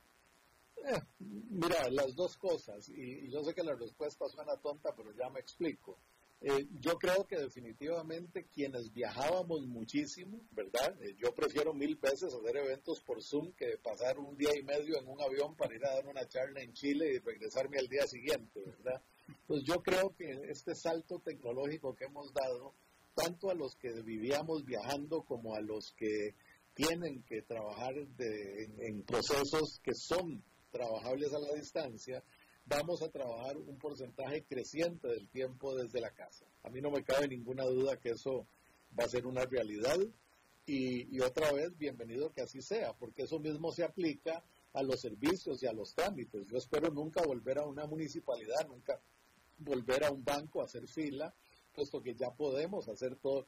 [0.76, 5.12] Eh, mira, las dos cosas, y, y yo sé que la respuesta suena tonta, pero
[5.12, 5.98] ya me explico.
[6.44, 11.00] Eh, yo creo que definitivamente quienes viajábamos muchísimo, ¿verdad?
[11.00, 14.98] Eh, yo prefiero mil veces hacer eventos por Zoom que pasar un día y medio
[14.98, 18.08] en un avión para ir a dar una charla en Chile y regresarme al día
[18.08, 19.00] siguiente, ¿verdad?
[19.46, 22.74] Pues yo creo que este salto tecnológico que hemos dado,
[23.14, 26.34] tanto a los que vivíamos viajando como a los que
[26.74, 32.22] tienen que trabajar en procesos que son trabajables a la distancia,
[32.64, 36.46] vamos a trabajar un porcentaje creciente del tiempo desde la casa.
[36.62, 38.46] A mí no me cabe ninguna duda que eso
[38.98, 39.98] va a ser una realidad
[40.64, 45.62] y, otra vez, bienvenido que así sea, porque eso mismo se aplica a los servicios
[45.62, 46.46] y a los trámites.
[46.46, 49.00] Yo espero nunca volver a una municipalidad, nunca
[49.58, 51.34] volver a un banco a hacer fila,
[51.74, 53.46] puesto que ya podemos hacer todos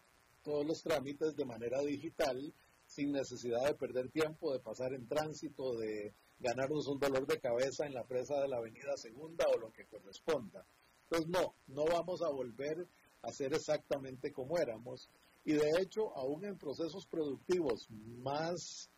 [0.67, 2.53] los trámites de manera digital
[2.95, 7.87] sin necesidad de perder tiempo, de pasar en tránsito, de ganarnos un dolor de cabeza
[7.87, 10.65] en la presa de la Avenida Segunda o lo que corresponda.
[11.03, 12.87] Entonces, no, no vamos a volver
[13.23, 15.11] a ser exactamente como éramos.
[15.45, 18.91] Y de hecho, aún en procesos productivos más,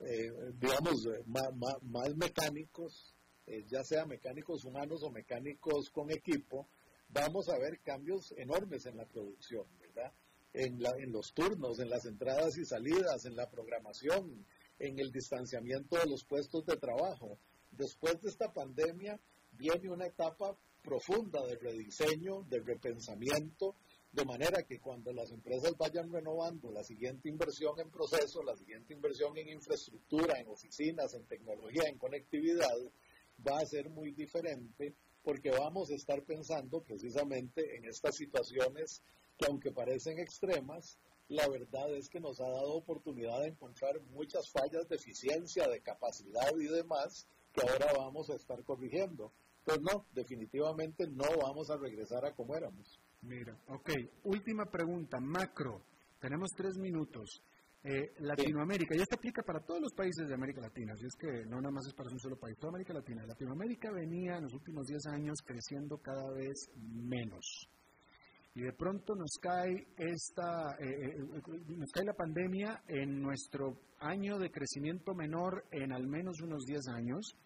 [0.00, 3.14] eh, digamos, eh, más, mecánicos,
[3.46, 6.66] eh, ya sea mecánicos humanos o mecánicos con equipo,
[7.08, 10.12] vamos a ver cambios enormes en la producción, ¿verdad?
[10.58, 14.46] En, la, en los turnos, en las entradas y salidas, en la programación,
[14.78, 17.38] en el distanciamiento de los puestos de trabajo.
[17.72, 19.20] Después de esta pandemia
[19.52, 23.74] viene una etapa profunda de rediseño, de repensamiento,
[24.12, 28.94] de manera que cuando las empresas vayan renovando la siguiente inversión en proceso, la siguiente
[28.94, 32.78] inversión en infraestructura, en oficinas, en tecnología, en conectividad,
[33.46, 34.94] va a ser muy diferente
[35.26, 39.02] porque vamos a estar pensando precisamente en estas situaciones
[39.36, 44.48] que aunque parecen extremas, la verdad es que nos ha dado oportunidad de encontrar muchas
[44.48, 49.32] fallas de eficiencia, de capacidad y demás que ahora vamos a estar corrigiendo.
[49.64, 53.00] Pues no, definitivamente no vamos a regresar a como éramos.
[53.22, 53.90] Mira, ok,
[54.22, 55.82] última pregunta, macro.
[56.20, 57.42] Tenemos tres minutos.
[57.88, 61.46] Eh, Latinoamérica, y esto aplica para todos los países de América Latina, así es que
[61.46, 63.24] no nada más es para un solo país, toda América Latina.
[63.24, 67.68] Latinoamérica venía en los últimos 10 años creciendo cada vez menos.
[68.56, 71.24] Y de pronto nos cae esta eh, eh,
[71.68, 76.88] nos cae la pandemia en nuestro año de crecimiento menor en al menos unos 10
[76.88, 77.36] años.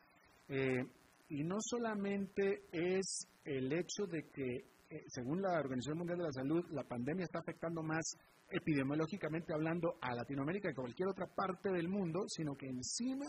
[0.48, 0.86] Eh,
[1.28, 4.64] y no solamente es el hecho de que
[5.08, 8.16] según la Organización Mundial de la Salud la pandemia está afectando más
[8.50, 13.26] epidemiológicamente hablando a Latinoamérica que a cualquier otra parte del mundo sino que encima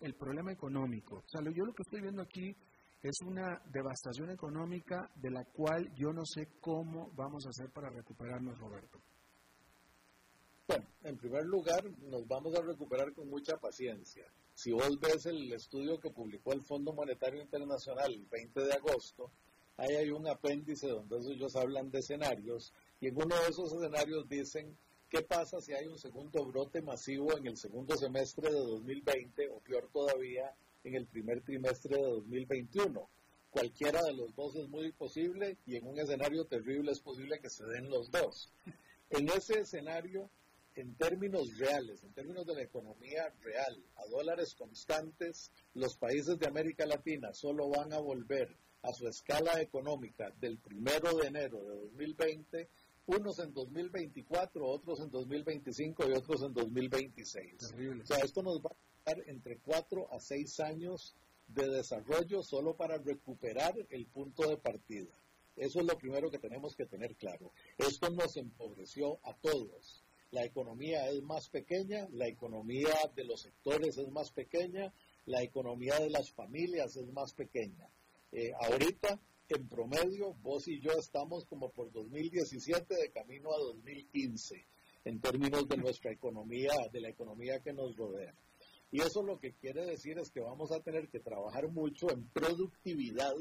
[0.00, 2.56] el problema económico o sea yo lo que estoy viendo aquí
[3.02, 7.88] es una devastación económica de la cual yo no sé cómo vamos a hacer para
[7.88, 9.00] recuperarnos, Roberto.
[10.68, 14.24] Bueno, en primer lugar, nos vamos a recuperar con mucha paciencia.
[14.54, 19.32] Si vos ves el estudio que publicó el Fondo Monetario Internacional el 20 de agosto,
[19.78, 24.28] ahí hay un apéndice donde ellos hablan de escenarios y en uno de esos escenarios
[24.28, 24.76] dicen
[25.08, 29.60] qué pasa si hay un segundo brote masivo en el segundo semestre de 2020 o
[29.60, 33.08] peor todavía en el primer trimestre de 2021.
[33.50, 37.50] Cualquiera de los dos es muy posible y en un escenario terrible es posible que
[37.50, 38.52] se den los dos.
[39.08, 40.30] En ese escenario,
[40.76, 46.46] en términos reales, en términos de la economía real, a dólares constantes, los países de
[46.46, 51.74] América Latina solo van a volver a su escala económica del primero de enero de
[51.74, 52.68] 2020
[53.16, 57.74] unos en 2024, otros en 2025 y otros en 2026.
[58.02, 58.70] O sea, esto nos va
[59.26, 61.16] entre 4 a 6 años
[61.48, 65.10] de desarrollo solo para recuperar el punto de partida.
[65.56, 67.52] Eso es lo primero que tenemos que tener claro.
[67.76, 70.04] Esto nos empobreció a todos.
[70.30, 74.92] La economía es más pequeña, la economía de los sectores es más pequeña,
[75.26, 77.88] la economía de las familias es más pequeña.
[78.30, 79.18] Eh, ahorita,
[79.50, 84.66] en promedio, vos y yo estamos como por 2017 de camino a 2015
[85.04, 88.34] en términos de nuestra economía, de la economía que nos rodea.
[88.92, 92.28] Y eso lo que quiere decir es que vamos a tener que trabajar mucho en
[92.28, 93.34] productividad,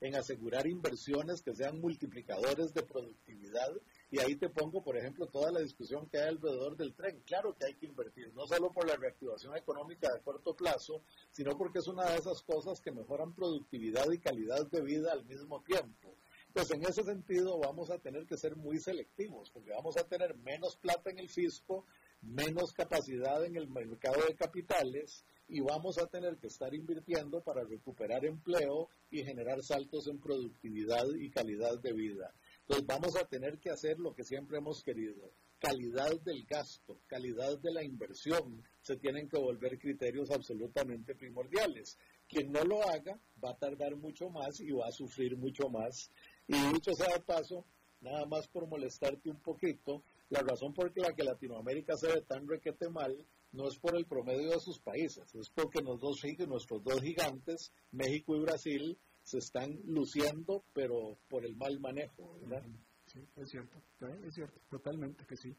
[0.00, 3.70] en asegurar inversiones que sean multiplicadores de productividad
[4.12, 7.22] Y ahí te pongo, por ejemplo, toda la discusión que hay alrededor del tren.
[7.24, 11.56] Claro que hay que invertir, no solo por la reactivación económica de corto plazo, sino
[11.56, 15.62] porque es una de esas cosas que mejoran productividad y calidad de vida al mismo
[15.62, 16.14] tiempo.
[16.52, 20.36] Pues en ese sentido vamos a tener que ser muy selectivos, porque vamos a tener
[20.36, 21.86] menos plata en el fisco,
[22.20, 27.64] menos capacidad en el mercado de capitales y vamos a tener que estar invirtiendo para
[27.64, 32.34] recuperar empleo y generar saltos en productividad y calidad de vida.
[32.72, 35.30] Entonces vamos a tener que hacer lo que siempre hemos querido.
[35.58, 41.98] Calidad del gasto, calidad de la inversión, se tienen que volver criterios absolutamente primordiales.
[42.26, 46.10] Quien no lo haga va a tardar mucho más y va a sufrir mucho más.
[46.46, 47.66] Y dicho sea de paso,
[48.00, 52.48] nada más por molestarte un poquito, la razón por la que Latinoamérica se ve tan
[52.48, 57.02] requete mal no es por el promedio de sus países, es porque dos, nuestros dos
[57.02, 62.62] gigantes, México y Brasil, se están luciendo, pero por el mal manejo, ¿verdad?
[63.06, 63.78] Sí, es cierto,
[64.24, 65.54] es cierto, totalmente que sí.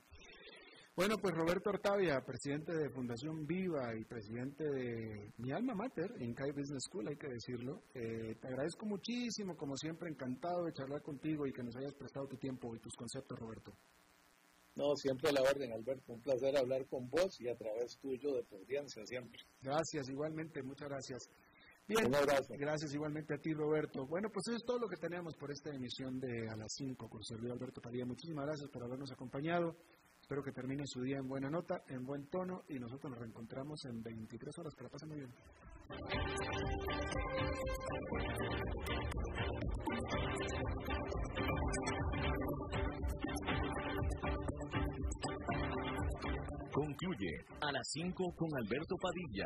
[0.96, 6.52] Bueno, pues Roberto Artavia, presidente de Fundación Viva y presidente de mi alma mater, Incai
[6.52, 7.82] Business School, hay que decirlo.
[7.96, 12.28] Eh, te agradezco muchísimo, como siempre, encantado de charlar contigo y que nos hayas prestado
[12.28, 13.74] tu tiempo y tus conceptos, Roberto.
[14.76, 16.14] No, siempre a la orden, Alberto.
[16.14, 19.40] Un placer hablar con vos y a través tuyo de tu audiencia, siempre.
[19.62, 21.28] Gracias, igualmente, muchas gracias.
[21.86, 22.10] Bien,
[22.58, 24.06] gracias igualmente a ti, Roberto.
[24.08, 27.10] Bueno, pues eso es todo lo que tenemos por esta emisión de A las 5
[27.10, 28.06] con servidor Alberto Padilla.
[28.06, 29.76] Muchísimas gracias por habernos acompañado.
[30.22, 33.84] Espero que termine su día en buena nota, en buen tono y nosotros nos reencontramos
[33.84, 34.74] en 23 horas.
[34.76, 35.34] Que la pasen muy bien.
[46.72, 49.46] Concluye a las 5 con Alberto Padilla